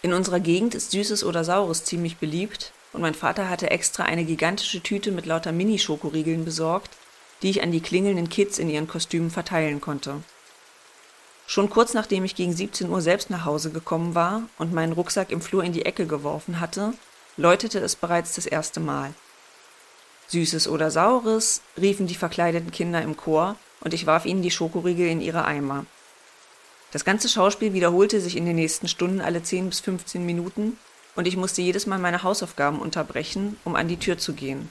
In 0.04 0.14
unserer 0.14 0.40
Gegend 0.40 0.76
ist 0.76 0.92
Süßes 0.92 1.24
oder 1.24 1.44
Saures 1.44 1.84
ziemlich 1.84 2.18
beliebt 2.18 2.72
und 2.94 3.02
mein 3.02 3.16
Vater 3.16 3.50
hatte 3.50 3.72
extra 3.72 4.04
eine 4.04 4.26
gigantische 4.26 4.84
Tüte 4.84 5.12
mit 5.12 5.26
lauter 5.26 5.52
Mini-Schokoriegeln 5.54 6.46
besorgt, 6.46 6.92
die 7.42 7.50
ich 7.50 7.64
an 7.64 7.72
die 7.72 7.82
klingelnden 7.82 8.30
Kids 8.30 8.60
in 8.60 8.70
ihren 8.70 8.88
Kostümen 8.88 9.32
verteilen 9.32 9.82
konnte. 9.82 10.22
Schon 11.48 11.72
kurz 11.72 11.96
nachdem 11.96 12.24
ich 12.26 12.36
gegen 12.36 12.54
17 12.54 12.92
Uhr 12.92 13.02
selbst 13.02 13.32
nach 13.32 13.46
Hause 13.46 13.72
gekommen 13.72 14.14
war 14.14 14.44
und 14.60 14.72
meinen 14.72 14.94
Rucksack 14.94 15.32
im 15.32 15.42
Flur 15.42 15.64
in 15.64 15.74
die 15.74 15.88
Ecke 15.88 16.06
geworfen 16.06 16.60
hatte, 16.60 16.94
läutete 17.38 17.80
es 17.80 17.96
bereits 17.96 18.36
das 18.36 18.46
erste 18.46 18.80
Mal. 18.80 19.16
Süßes 20.32 20.70
oder 20.70 20.92
Saures, 20.92 21.62
riefen 21.80 22.08
die 22.08 22.16
verkleideten 22.16 22.72
Kinder 22.72 23.02
im 23.02 23.18
Chor, 23.18 23.58
und 23.82 23.94
ich 23.94 24.06
warf 24.06 24.26
ihnen 24.26 24.42
die 24.42 24.52
Schokoriegel 24.52 25.08
in 25.08 25.22
ihre 25.22 25.44
Eimer. 25.44 25.86
Das 26.92 27.04
ganze 27.06 27.28
Schauspiel 27.30 27.74
wiederholte 27.74 28.22
sich 28.22 28.38
in 28.38 28.46
den 28.46 28.56
nächsten 28.56 28.88
Stunden 28.88 29.22
alle 29.22 29.44
10 29.44 29.70
bis 29.70 29.80
15 29.82 30.26
Minuten 30.26 30.78
und 31.16 31.28
ich 31.28 31.36
musste 31.36 31.62
jedes 31.62 31.86
Mal 31.86 32.00
meine 32.00 32.24
Hausaufgaben 32.24 32.80
unterbrechen, 32.80 33.58
um 33.64 33.76
an 33.76 33.88
die 33.88 33.98
Tür 33.98 34.18
zu 34.18 34.34
gehen. 34.34 34.70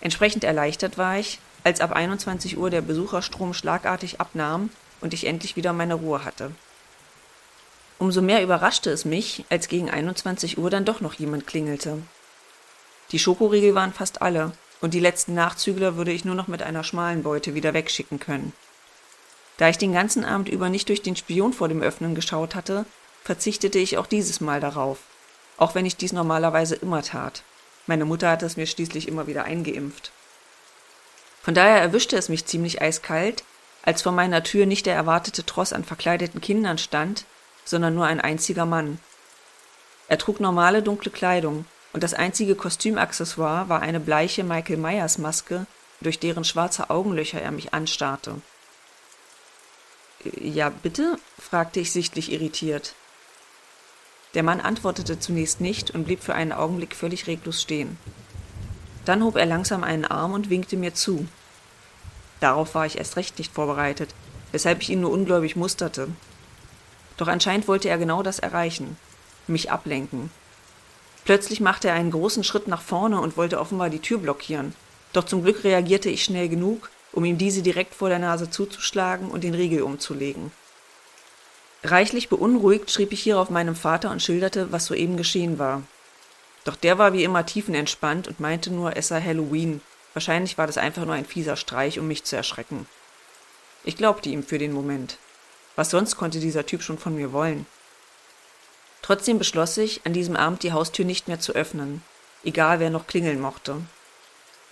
Entsprechend 0.00 0.44
erleichtert 0.44 0.98
war 0.98 1.18
ich, 1.18 1.38
als 1.64 1.80
ab 1.80 1.92
21 1.92 2.56
Uhr 2.58 2.70
der 2.70 2.80
Besucherstrom 2.80 3.52
schlagartig 3.52 4.20
abnahm 4.20 4.70
und 5.00 5.14
ich 5.14 5.26
endlich 5.26 5.56
wieder 5.56 5.72
meine 5.72 5.94
Ruhe 5.94 6.24
hatte. 6.24 6.52
Umso 7.98 8.22
mehr 8.22 8.42
überraschte 8.42 8.90
es 8.90 9.04
mich, 9.04 9.44
als 9.50 9.68
gegen 9.68 9.90
21 9.90 10.58
Uhr 10.58 10.70
dann 10.70 10.84
doch 10.84 11.00
noch 11.00 11.14
jemand 11.14 11.46
klingelte. 11.46 12.02
Die 13.12 13.18
Schokoriegel 13.18 13.74
waren 13.74 13.92
fast 13.92 14.22
alle, 14.22 14.52
und 14.80 14.94
die 14.94 15.00
letzten 15.00 15.34
Nachzügler 15.34 15.96
würde 15.96 16.12
ich 16.12 16.24
nur 16.24 16.34
noch 16.34 16.48
mit 16.48 16.62
einer 16.62 16.84
schmalen 16.84 17.22
Beute 17.22 17.54
wieder 17.54 17.74
wegschicken 17.74 18.20
können. 18.20 18.52
Da 19.56 19.68
ich 19.68 19.78
den 19.78 19.92
ganzen 19.92 20.24
Abend 20.24 20.48
über 20.48 20.68
nicht 20.68 20.88
durch 20.88 21.02
den 21.02 21.16
Spion 21.16 21.52
vor 21.52 21.68
dem 21.68 21.82
Öffnen 21.82 22.14
geschaut 22.14 22.54
hatte, 22.54 22.84
verzichtete 23.24 23.78
ich 23.78 23.96
auch 23.96 24.06
dieses 24.06 24.40
Mal 24.40 24.60
darauf, 24.60 24.98
auch 25.56 25.74
wenn 25.74 25.86
ich 25.86 25.96
dies 25.96 26.12
normalerweise 26.12 26.74
immer 26.74 27.02
tat. 27.02 27.42
Meine 27.86 28.04
Mutter 28.04 28.30
hatte 28.30 28.46
es 28.46 28.56
mir 28.56 28.66
schließlich 28.66 29.08
immer 29.08 29.26
wieder 29.26 29.44
eingeimpft. 29.44 30.12
Von 31.42 31.54
daher 31.54 31.80
erwischte 31.80 32.16
es 32.16 32.28
mich 32.28 32.44
ziemlich 32.44 32.82
eiskalt, 32.82 33.44
als 33.82 34.02
vor 34.02 34.12
meiner 34.12 34.42
Tür 34.42 34.66
nicht 34.66 34.84
der 34.84 34.96
erwartete 34.96 35.46
Tross 35.46 35.72
an 35.72 35.84
verkleideten 35.84 36.40
Kindern 36.40 36.76
stand, 36.76 37.24
sondern 37.64 37.94
nur 37.94 38.06
ein 38.06 38.20
einziger 38.20 38.66
Mann. 38.66 38.98
Er 40.08 40.18
trug 40.18 40.40
normale 40.40 40.82
dunkle 40.82 41.12
Kleidung, 41.12 41.64
und 41.96 42.02
das 42.02 42.12
einzige 42.12 42.54
Kostümaccessoire 42.54 43.70
war 43.70 43.80
eine 43.80 44.00
bleiche 44.00 44.44
Michael 44.44 44.76
Myers 44.76 45.16
Maske, 45.16 45.64
durch 46.02 46.18
deren 46.18 46.44
schwarze 46.44 46.90
Augenlöcher 46.90 47.40
er 47.40 47.50
mich 47.52 47.72
anstarrte. 47.72 48.34
Ja, 50.38 50.68
bitte? 50.68 51.18
fragte 51.38 51.80
ich 51.80 51.92
sichtlich 51.92 52.30
irritiert. 52.30 52.92
Der 54.34 54.42
Mann 54.42 54.60
antwortete 54.60 55.18
zunächst 55.18 55.62
nicht 55.62 55.90
und 55.90 56.04
blieb 56.04 56.22
für 56.22 56.34
einen 56.34 56.52
Augenblick 56.52 56.94
völlig 56.94 57.28
reglos 57.28 57.62
stehen. 57.62 57.96
Dann 59.06 59.24
hob 59.24 59.36
er 59.36 59.46
langsam 59.46 59.82
einen 59.82 60.04
Arm 60.04 60.34
und 60.34 60.50
winkte 60.50 60.76
mir 60.76 60.92
zu. 60.92 61.26
Darauf 62.40 62.74
war 62.74 62.84
ich 62.84 62.98
erst 62.98 63.16
recht 63.16 63.38
nicht 63.38 63.54
vorbereitet, 63.54 64.14
weshalb 64.52 64.82
ich 64.82 64.90
ihn 64.90 65.00
nur 65.00 65.12
ungläubig 65.12 65.56
musterte. 65.56 66.08
Doch 67.16 67.28
anscheinend 67.28 67.68
wollte 67.68 67.88
er 67.88 67.96
genau 67.96 68.22
das 68.22 68.38
erreichen, 68.38 68.98
mich 69.46 69.70
ablenken. 69.70 70.30
Plötzlich 71.26 71.60
machte 71.60 71.88
er 71.88 71.94
einen 71.94 72.12
großen 72.12 72.44
Schritt 72.44 72.68
nach 72.68 72.80
vorne 72.80 73.20
und 73.20 73.36
wollte 73.36 73.58
offenbar 73.58 73.90
die 73.90 73.98
Tür 73.98 74.18
blockieren. 74.18 74.74
Doch 75.12 75.24
zum 75.24 75.42
Glück 75.42 75.64
reagierte 75.64 76.08
ich 76.08 76.22
schnell 76.22 76.48
genug, 76.48 76.88
um 77.12 77.24
ihm 77.24 77.36
diese 77.36 77.62
direkt 77.62 77.94
vor 77.94 78.08
der 78.08 78.20
Nase 78.20 78.48
zuzuschlagen 78.48 79.28
und 79.28 79.42
den 79.42 79.54
Riegel 79.54 79.82
umzulegen. 79.82 80.52
Reichlich 81.82 82.28
beunruhigt 82.28 82.90
schrieb 82.92 83.12
ich 83.12 83.22
hierauf 83.22 83.50
meinem 83.50 83.74
Vater 83.74 84.10
und 84.10 84.22
schilderte, 84.22 84.70
was 84.70 84.86
soeben 84.86 85.16
geschehen 85.16 85.58
war. 85.58 85.82
Doch 86.64 86.76
der 86.76 86.96
war 86.98 87.12
wie 87.12 87.24
immer 87.24 87.44
tiefenentspannt 87.44 88.28
und 88.28 88.38
meinte 88.38 88.72
nur, 88.72 88.96
es 88.96 89.08
sei 89.08 89.20
Halloween. 89.20 89.80
Wahrscheinlich 90.14 90.58
war 90.58 90.68
das 90.68 90.78
einfach 90.78 91.04
nur 91.06 91.14
ein 91.14 91.26
fieser 91.26 91.56
Streich, 91.56 91.98
um 91.98 92.06
mich 92.06 92.22
zu 92.22 92.36
erschrecken. 92.36 92.86
Ich 93.82 93.96
glaubte 93.96 94.28
ihm 94.28 94.44
für 94.44 94.58
den 94.58 94.72
Moment. 94.72 95.18
Was 95.74 95.90
sonst 95.90 96.16
konnte 96.16 96.38
dieser 96.38 96.66
Typ 96.66 96.82
schon 96.82 96.98
von 96.98 97.16
mir 97.16 97.32
wollen? 97.32 97.66
Trotzdem 99.06 99.38
beschloss 99.38 99.76
ich, 99.76 100.00
an 100.04 100.14
diesem 100.14 100.34
Abend 100.34 100.64
die 100.64 100.72
Haustür 100.72 101.04
nicht 101.04 101.28
mehr 101.28 101.38
zu 101.38 101.52
öffnen, 101.52 102.02
egal 102.42 102.80
wer 102.80 102.90
noch 102.90 103.06
klingeln 103.06 103.40
mochte. 103.40 103.76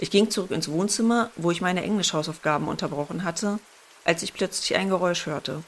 Ich 0.00 0.10
ging 0.10 0.28
zurück 0.28 0.50
ins 0.50 0.68
Wohnzimmer, 0.68 1.30
wo 1.36 1.52
ich 1.52 1.60
meine 1.60 1.84
Englischhausaufgaben 1.84 2.66
unterbrochen 2.66 3.22
hatte, 3.22 3.60
als 4.04 4.24
ich 4.24 4.34
plötzlich 4.34 4.76
ein 4.76 4.88
Geräusch 4.88 5.26
hörte. 5.26 5.62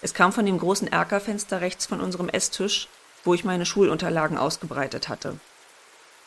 Es 0.00 0.14
kam 0.14 0.32
von 0.32 0.46
dem 0.46 0.58
großen 0.58 0.88
Erkerfenster 0.90 1.60
rechts 1.60 1.84
von 1.84 2.00
unserem 2.00 2.30
Esstisch, 2.30 2.88
wo 3.24 3.34
ich 3.34 3.44
meine 3.44 3.66
Schulunterlagen 3.66 4.38
ausgebreitet 4.38 5.10
hatte. 5.10 5.38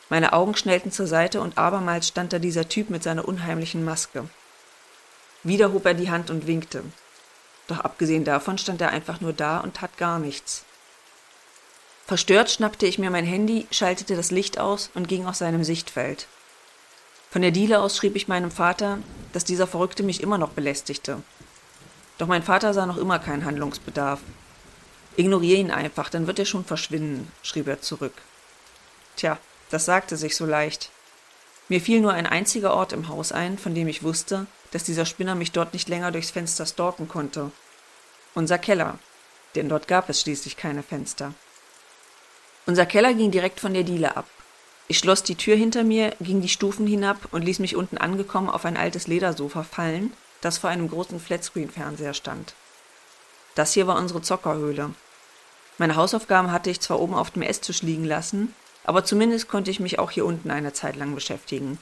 Meine 0.08 0.32
Augen 0.32 0.54
schnellten 0.54 0.92
zur 0.92 1.08
Seite 1.08 1.40
und 1.40 1.58
abermals 1.58 2.06
stand 2.06 2.32
da 2.32 2.38
dieser 2.38 2.68
Typ 2.68 2.90
mit 2.90 3.02
seiner 3.02 3.26
unheimlichen 3.26 3.84
Maske. 3.84 4.28
Wieder 5.42 5.72
hob 5.72 5.84
er 5.84 5.94
die 5.94 6.12
Hand 6.12 6.30
und 6.30 6.46
winkte. 6.46 6.84
Doch 7.66 7.80
abgesehen 7.80 8.22
davon 8.22 8.56
stand 8.56 8.80
er 8.80 8.90
einfach 8.90 9.20
nur 9.20 9.32
da 9.32 9.58
und 9.58 9.74
tat 9.74 9.96
gar 9.96 10.20
nichts. 10.20 10.64
Verstört 12.10 12.50
schnappte 12.50 12.86
ich 12.86 12.98
mir 12.98 13.10
mein 13.10 13.24
Handy, 13.24 13.68
schaltete 13.70 14.16
das 14.16 14.32
Licht 14.32 14.58
aus 14.58 14.90
und 14.94 15.06
ging 15.06 15.26
aus 15.26 15.38
seinem 15.38 15.62
Sichtfeld. 15.62 16.26
Von 17.30 17.40
der 17.40 17.52
Diele 17.52 17.78
aus 17.78 17.96
schrieb 17.96 18.16
ich 18.16 18.26
meinem 18.26 18.50
Vater, 18.50 18.98
dass 19.32 19.44
dieser 19.44 19.68
Verrückte 19.68 20.02
mich 20.02 20.20
immer 20.20 20.36
noch 20.36 20.50
belästigte 20.50 21.22
doch 22.20 22.26
mein 22.26 22.42
Vater 22.42 22.74
sah 22.74 22.84
noch 22.84 22.98
immer 22.98 23.18
keinen 23.18 23.46
Handlungsbedarf. 23.46 24.20
Ignoriere 25.16 25.58
ihn 25.58 25.70
einfach, 25.70 26.10
dann 26.10 26.26
wird 26.26 26.38
er 26.38 26.44
schon 26.44 26.66
verschwinden, 26.66 27.32
schrieb 27.42 27.66
er 27.66 27.80
zurück. 27.80 28.12
Tja, 29.16 29.38
das 29.70 29.86
sagte 29.86 30.18
sich 30.18 30.36
so 30.36 30.44
leicht. 30.44 30.90
Mir 31.68 31.80
fiel 31.80 32.02
nur 32.02 32.12
ein 32.12 32.26
einziger 32.26 32.74
Ort 32.74 32.92
im 32.92 33.08
Haus 33.08 33.32
ein, 33.32 33.56
von 33.56 33.74
dem 33.74 33.88
ich 33.88 34.02
wusste, 34.02 34.46
dass 34.70 34.84
dieser 34.84 35.06
Spinner 35.06 35.34
mich 35.34 35.52
dort 35.52 35.72
nicht 35.72 35.88
länger 35.88 36.12
durchs 36.12 36.30
Fenster 36.30 36.66
stalken 36.66 37.08
konnte. 37.08 37.52
Unser 38.34 38.58
Keller, 38.58 38.98
denn 39.54 39.70
dort 39.70 39.88
gab 39.88 40.10
es 40.10 40.20
schließlich 40.20 40.58
keine 40.58 40.82
Fenster. 40.82 41.32
Unser 42.66 42.86
Keller 42.86 43.14
ging 43.14 43.30
direkt 43.30 43.60
von 43.60 43.74
der 43.74 43.82
Diele 43.82 44.16
ab. 44.16 44.26
Ich 44.88 44.98
schloss 44.98 45.22
die 45.22 45.36
Tür 45.36 45.56
hinter 45.56 45.84
mir, 45.84 46.14
ging 46.20 46.40
die 46.40 46.48
Stufen 46.48 46.86
hinab 46.86 47.16
und 47.30 47.42
ließ 47.42 47.60
mich 47.60 47.76
unten 47.76 47.98
angekommen 47.98 48.50
auf 48.50 48.64
ein 48.64 48.76
altes 48.76 49.06
Ledersofa 49.06 49.62
fallen, 49.62 50.12
das 50.40 50.58
vor 50.58 50.70
einem 50.70 50.88
großen 50.88 51.20
Flatscreen-Fernseher 51.20 52.14
stand. 52.14 52.54
Das 53.54 53.72
hier 53.72 53.86
war 53.86 53.96
unsere 53.96 54.22
Zockerhöhle. 54.22 54.90
Meine 55.78 55.96
Hausaufgaben 55.96 56.52
hatte 56.52 56.70
ich 56.70 56.80
zwar 56.80 57.00
oben 57.00 57.14
auf 57.14 57.30
dem 57.30 57.42
Esstisch 57.42 57.82
liegen 57.82 58.04
lassen, 58.04 58.54
aber 58.84 59.04
zumindest 59.04 59.48
konnte 59.48 59.70
ich 59.70 59.80
mich 59.80 59.98
auch 59.98 60.10
hier 60.10 60.26
unten 60.26 60.50
eine 60.50 60.72
Zeit 60.72 60.96
lang 60.96 61.14
beschäftigen. 61.14 61.78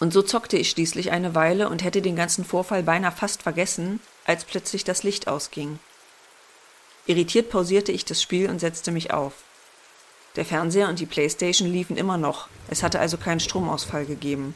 Und 0.00 0.12
so 0.12 0.22
zockte 0.22 0.56
ich 0.56 0.70
schließlich 0.70 1.10
eine 1.10 1.34
Weile 1.34 1.68
und 1.68 1.82
hätte 1.82 2.02
den 2.02 2.16
ganzen 2.16 2.44
Vorfall 2.44 2.82
beinahe 2.82 3.12
fast 3.12 3.42
vergessen, 3.42 4.00
als 4.24 4.44
plötzlich 4.44 4.84
das 4.84 5.02
Licht 5.02 5.28
ausging. 5.28 5.78
Irritiert 7.08 7.48
pausierte 7.48 7.90
ich 7.90 8.04
das 8.04 8.20
Spiel 8.20 8.50
und 8.50 8.58
setzte 8.58 8.92
mich 8.92 9.14
auf. 9.14 9.32
Der 10.36 10.44
Fernseher 10.44 10.90
und 10.90 11.00
die 11.00 11.06
Playstation 11.06 11.72
liefen 11.72 11.96
immer 11.96 12.18
noch, 12.18 12.48
es 12.68 12.82
hatte 12.82 13.00
also 13.00 13.16
keinen 13.16 13.40
Stromausfall 13.40 14.04
gegeben. 14.04 14.54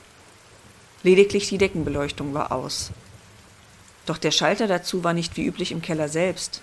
Lediglich 1.02 1.48
die 1.48 1.56
Deckenbeleuchtung 1.56 2.34
war 2.34 2.52
aus. 2.52 2.90
Doch 4.04 4.18
der 4.18 4.32
Schalter 4.32 4.66
dazu 4.66 5.02
war 5.02 5.14
nicht 5.14 5.34
wie 5.38 5.46
üblich 5.46 5.72
im 5.72 5.80
Keller 5.80 6.10
selbst. 6.10 6.60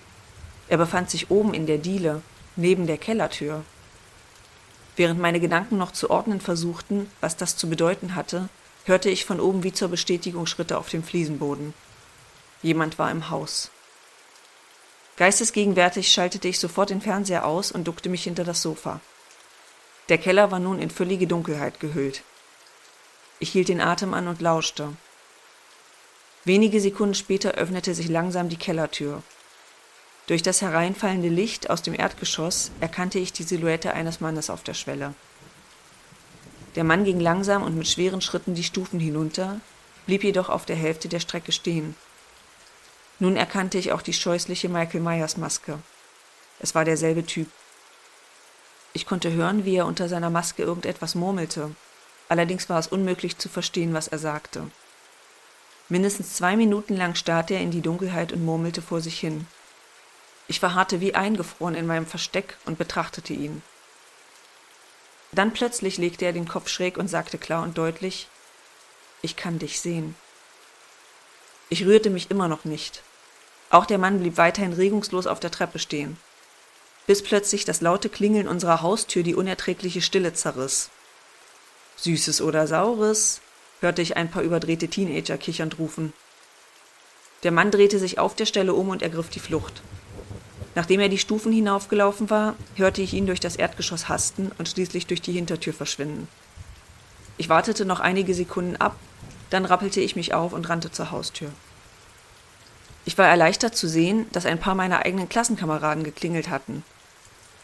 Er 0.68 0.78
befand 0.78 1.10
sich 1.10 1.32
oben 1.32 1.56
in 1.56 1.66
der 1.66 1.80
Diele, 1.80 2.22
neben 2.56 2.86
der 2.86 3.00
Kellertür. 3.00 3.64
Während 4.96 5.20
meine 5.20 5.40
Gedanken 5.40 5.80
noch 5.80 5.92
zu 5.92 6.12
ordnen 6.12 6.40
versuchten, 6.40 7.10
was 7.20 7.36
das 7.36 7.58
zu 7.58 7.68
bedeuten 7.68 8.14
hatte, 8.14 8.48
hörte 8.86 9.10
ich 9.10 9.26
von 9.26 9.40
oben 9.40 9.64
wie 9.64 9.74
zur 9.74 9.88
Bestätigung 9.88 10.46
Schritte 10.46 10.78
auf 10.78 10.90
dem 10.90 11.02
Fliesenboden. 11.02 11.74
Jemand 12.62 13.00
war 13.00 13.10
im 13.10 13.32
Haus. 13.32 13.72
Geistesgegenwärtig 15.20 16.10
schaltete 16.10 16.48
ich 16.48 16.60
sofort 16.60 16.92
den 16.92 17.02
Fernseher 17.02 17.46
aus 17.46 17.74
und 17.74 17.84
duckte 17.84 18.08
mich 18.08 18.24
hinter 18.24 18.46
das 18.46 18.62
Sofa. 18.62 19.02
Der 20.08 20.18
Keller 20.18 20.50
war 20.50 20.60
nun 20.60 20.80
in 20.80 20.90
völlige 20.90 21.28
Dunkelheit 21.28 21.82
gehüllt. 21.82 22.24
Ich 23.40 23.50
hielt 23.50 23.68
den 23.68 23.82
Atem 23.82 24.14
an 24.14 24.30
und 24.30 24.40
lauschte. 24.40 24.94
Wenige 26.46 26.80
Sekunden 26.80 27.16
später 27.16 27.52
öffnete 27.56 27.94
sich 27.94 28.08
langsam 28.08 28.48
die 28.48 28.56
Kellertür. 28.56 29.22
Durch 30.28 30.42
das 30.42 30.62
hereinfallende 30.62 31.28
Licht 31.28 31.70
aus 31.70 31.82
dem 31.82 31.96
Erdgeschoss 31.96 32.72
erkannte 32.80 33.20
ich 33.20 33.34
die 33.34 33.44
Silhouette 33.44 33.94
eines 33.94 34.22
Mannes 34.22 34.50
auf 34.50 34.64
der 34.64 34.74
Schwelle. 34.74 35.16
Der 36.76 36.86
Mann 36.86 37.04
ging 37.04 37.20
langsam 37.20 37.64
und 37.64 37.78
mit 37.78 37.90
schweren 37.90 38.22
Schritten 38.22 38.56
die 38.56 38.64
Stufen 38.64 39.02
hinunter, 39.02 39.60
blieb 40.06 40.24
jedoch 40.24 40.48
auf 40.48 40.66
der 40.66 40.78
Hälfte 40.78 41.10
der 41.10 41.20
Strecke 41.20 41.52
stehen. 41.52 41.96
Nun 43.20 43.36
erkannte 43.36 43.78
ich 43.78 43.92
auch 43.92 44.02
die 44.02 44.14
scheußliche 44.14 44.70
Michael 44.70 45.02
Myers 45.02 45.38
Maske. 45.38 45.80
Es 46.60 46.74
war 46.74 46.86
derselbe 46.86 47.26
Typ. 47.26 47.50
Ich 48.94 49.06
konnte 49.06 49.32
hören, 49.32 49.66
wie 49.66 49.76
er 49.76 49.86
unter 49.86 50.10
seiner 50.10 50.30
Maske 50.30 50.64
irgendetwas 50.64 51.16
murmelte, 51.16 51.76
Allerdings 52.30 52.70
war 52.70 52.78
es 52.78 52.88
unmöglich 52.88 53.40
zu 53.40 53.50
verstehen, 53.50 53.94
was 53.94 54.08
er 54.08 54.20
sagte. 54.20 54.70
Mindestens 55.90 56.36
zwei 56.36 56.56
Minuten 56.56 56.96
lang 56.96 57.16
starrte 57.16 57.56
er 57.56 57.62
in 57.62 57.72
die 57.72 57.82
Dunkelheit 57.82 58.32
und 58.32 58.46
murmelte 58.46 58.84
vor 58.84 59.02
sich 59.02 59.20
hin. 59.20 59.48
Ich 60.48 60.60
verharrte 60.60 61.02
wie 61.02 61.16
eingefroren 61.16 61.74
in 61.74 61.88
meinem 61.88 62.06
Versteck 62.06 62.56
und 62.66 62.78
betrachtete 62.78 63.34
ihn. 63.34 63.64
Dann 65.32 65.54
plötzlich 65.54 65.98
legte 65.98 66.26
er 66.26 66.34
den 66.34 66.48
Kopf 66.48 66.70
schräg 66.70 66.98
und 66.98 67.08
sagte 67.08 67.40
klar 67.40 67.64
und 67.64 67.78
deutlich 67.78 68.28
Ich 69.24 69.36
kann 69.36 69.58
dich 69.58 69.80
sehen. 69.82 70.16
Ich 71.70 71.86
rührte 71.86 72.12
mich 72.12 72.30
immer 72.30 72.48
noch 72.48 72.64
nicht. 72.64 73.02
Auch 73.70 73.86
der 73.86 73.98
Mann 73.98 74.20
blieb 74.20 74.38
weiterhin 74.38 74.74
regungslos 74.74 75.28
auf 75.28 75.40
der 75.40 75.52
Treppe 75.52 75.80
stehen, 75.80 76.18
bis 77.06 77.22
plötzlich 77.22 77.66
das 77.66 77.82
laute 77.82 78.10
Klingeln 78.10 78.48
unserer 78.48 78.82
Haustür 78.82 79.24
die 79.24 79.36
unerträgliche 79.36 80.02
Stille 80.02 80.34
zerriss. 80.34 80.90
Süßes 81.98 82.42
oder 82.42 82.68
Saures? 82.68 83.42
hörte 83.82 84.02
ich 84.02 84.18
ein 84.18 84.30
paar 84.30 84.44
überdrehte 84.44 84.88
Teenager 84.88 85.38
kichernd 85.38 85.80
rufen. 85.80 86.14
Der 87.44 87.52
Mann 87.52 87.72
drehte 87.72 88.00
sich 88.00 88.20
auf 88.20 88.36
der 88.36 88.46
Stelle 88.46 88.74
um 88.74 88.90
und 88.90 89.02
ergriff 89.02 89.30
die 89.30 89.40
Flucht. 89.40 89.82
Nachdem 90.76 91.00
er 91.00 91.10
die 91.10 91.18
Stufen 91.18 91.52
hinaufgelaufen 91.52 92.30
war, 92.30 92.56
hörte 92.76 93.02
ich 93.02 93.14
ihn 93.14 93.26
durch 93.26 93.40
das 93.40 93.56
Erdgeschoss 93.56 94.10
hasten 94.10 94.52
und 94.58 94.68
schließlich 94.68 95.08
durch 95.08 95.22
die 95.22 95.32
Hintertür 95.32 95.74
verschwinden. 95.74 96.28
Ich 97.38 97.50
wartete 97.50 97.86
noch 97.86 98.00
einige 98.00 98.34
Sekunden 98.34 98.76
ab, 98.78 98.96
Dann 99.50 99.66
rappelte 99.66 100.00
ich 100.00 100.16
mich 100.16 100.36
auf 100.36 100.54
und 100.54 100.70
rannte 100.70 100.92
zur 100.92 101.10
Haustür. 101.10 101.50
Ich 103.06 103.18
war 103.18 103.28
erleichtert 103.28 103.76
zu 103.76 103.88
sehen, 103.88 104.28
dass 104.32 104.46
ein 104.46 104.60
paar 104.60 104.76
meiner 104.76 105.06
eigenen 105.06 105.30
Klassenkameraden 105.30 106.04
geklingelt 106.04 106.50
hatten. 106.50 106.84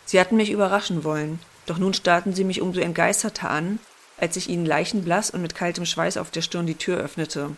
Sie 0.05 0.19
hatten 0.19 0.37
mich 0.37 0.51
überraschen 0.51 1.03
wollen, 1.03 1.39
doch 1.65 1.77
nun 1.77 1.93
starrten 1.93 2.33
sie 2.33 2.43
mich 2.43 2.61
umso 2.61 2.79
entgeisterter 2.79 3.49
an, 3.49 3.79
als 4.17 4.35
ich 4.37 4.49
ihnen 4.49 4.65
leichenblass 4.65 5.29
und 5.29 5.41
mit 5.41 5.55
kaltem 5.55 5.85
Schweiß 5.85 6.17
auf 6.17 6.31
der 6.31 6.41
Stirn 6.41 6.67
die 6.67 6.75
Tür 6.75 6.97
öffnete. 6.97 7.51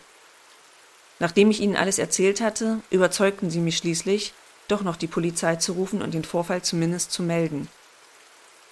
Nachdem 1.20 1.50
ich 1.50 1.60
ihnen 1.60 1.76
alles 1.76 1.98
erzählt 1.98 2.40
hatte, 2.40 2.80
überzeugten 2.90 3.50
sie 3.50 3.60
mich 3.60 3.76
schließlich, 3.76 4.34
doch 4.68 4.82
noch 4.82 4.96
die 4.96 5.06
Polizei 5.06 5.56
zu 5.56 5.72
rufen 5.72 6.02
und 6.02 6.14
den 6.14 6.24
Vorfall 6.24 6.62
zumindest 6.62 7.12
zu 7.12 7.22
melden. 7.22 7.68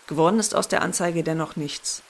Geworden 0.07 0.39
ist 0.39 0.55
aus 0.55 0.69
der 0.69 0.83
Anzeige 0.83 1.25
dennoch 1.25 1.57
nichts. 1.57 2.03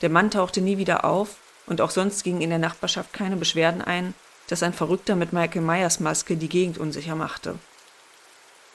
Der 0.00 0.10
Mann 0.10 0.30
tauchte 0.30 0.60
nie 0.60 0.78
wieder 0.78 1.04
auf 1.04 1.36
und 1.66 1.80
auch 1.80 1.90
sonst 1.90 2.22
gingen 2.22 2.40
in 2.40 2.50
der 2.50 2.58
Nachbarschaft 2.58 3.12
keine 3.12 3.36
Beschwerden 3.36 3.82
ein, 3.82 4.14
dass 4.52 4.62
ein 4.62 4.74
Verrückter 4.74 5.16
mit 5.16 5.32
Michael 5.32 5.62
Myers 5.62 5.98
Maske 5.98 6.36
die 6.36 6.50
Gegend 6.50 6.76
unsicher 6.76 7.16
machte. 7.16 7.58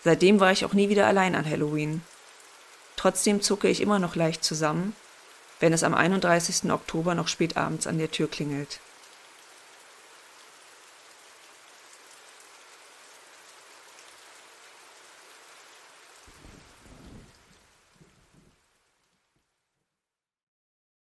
Seitdem 0.04 0.40
war 0.40 0.52
ich 0.52 0.66
auch 0.66 0.74
nie 0.74 0.90
wieder 0.90 1.06
allein 1.06 1.36
an 1.36 1.48
Halloween. 1.48 2.02
Trotzdem 2.96 3.44
zucke 3.44 3.68
ich 3.68 3.80
immer 3.80 4.00
noch 4.00 4.16
leicht 4.16 4.44
zusammen, 4.44 4.96
wenn 5.60 5.74
es 5.74 5.84
am 5.84 5.94
31. 5.94 6.72
Oktober 6.72 7.13
noch 7.13 7.28
spät 7.28 7.58
abends 7.58 7.86
an 7.86 8.00
der 8.00 8.10
Tür 8.10 8.28
klingelt. 8.28 8.80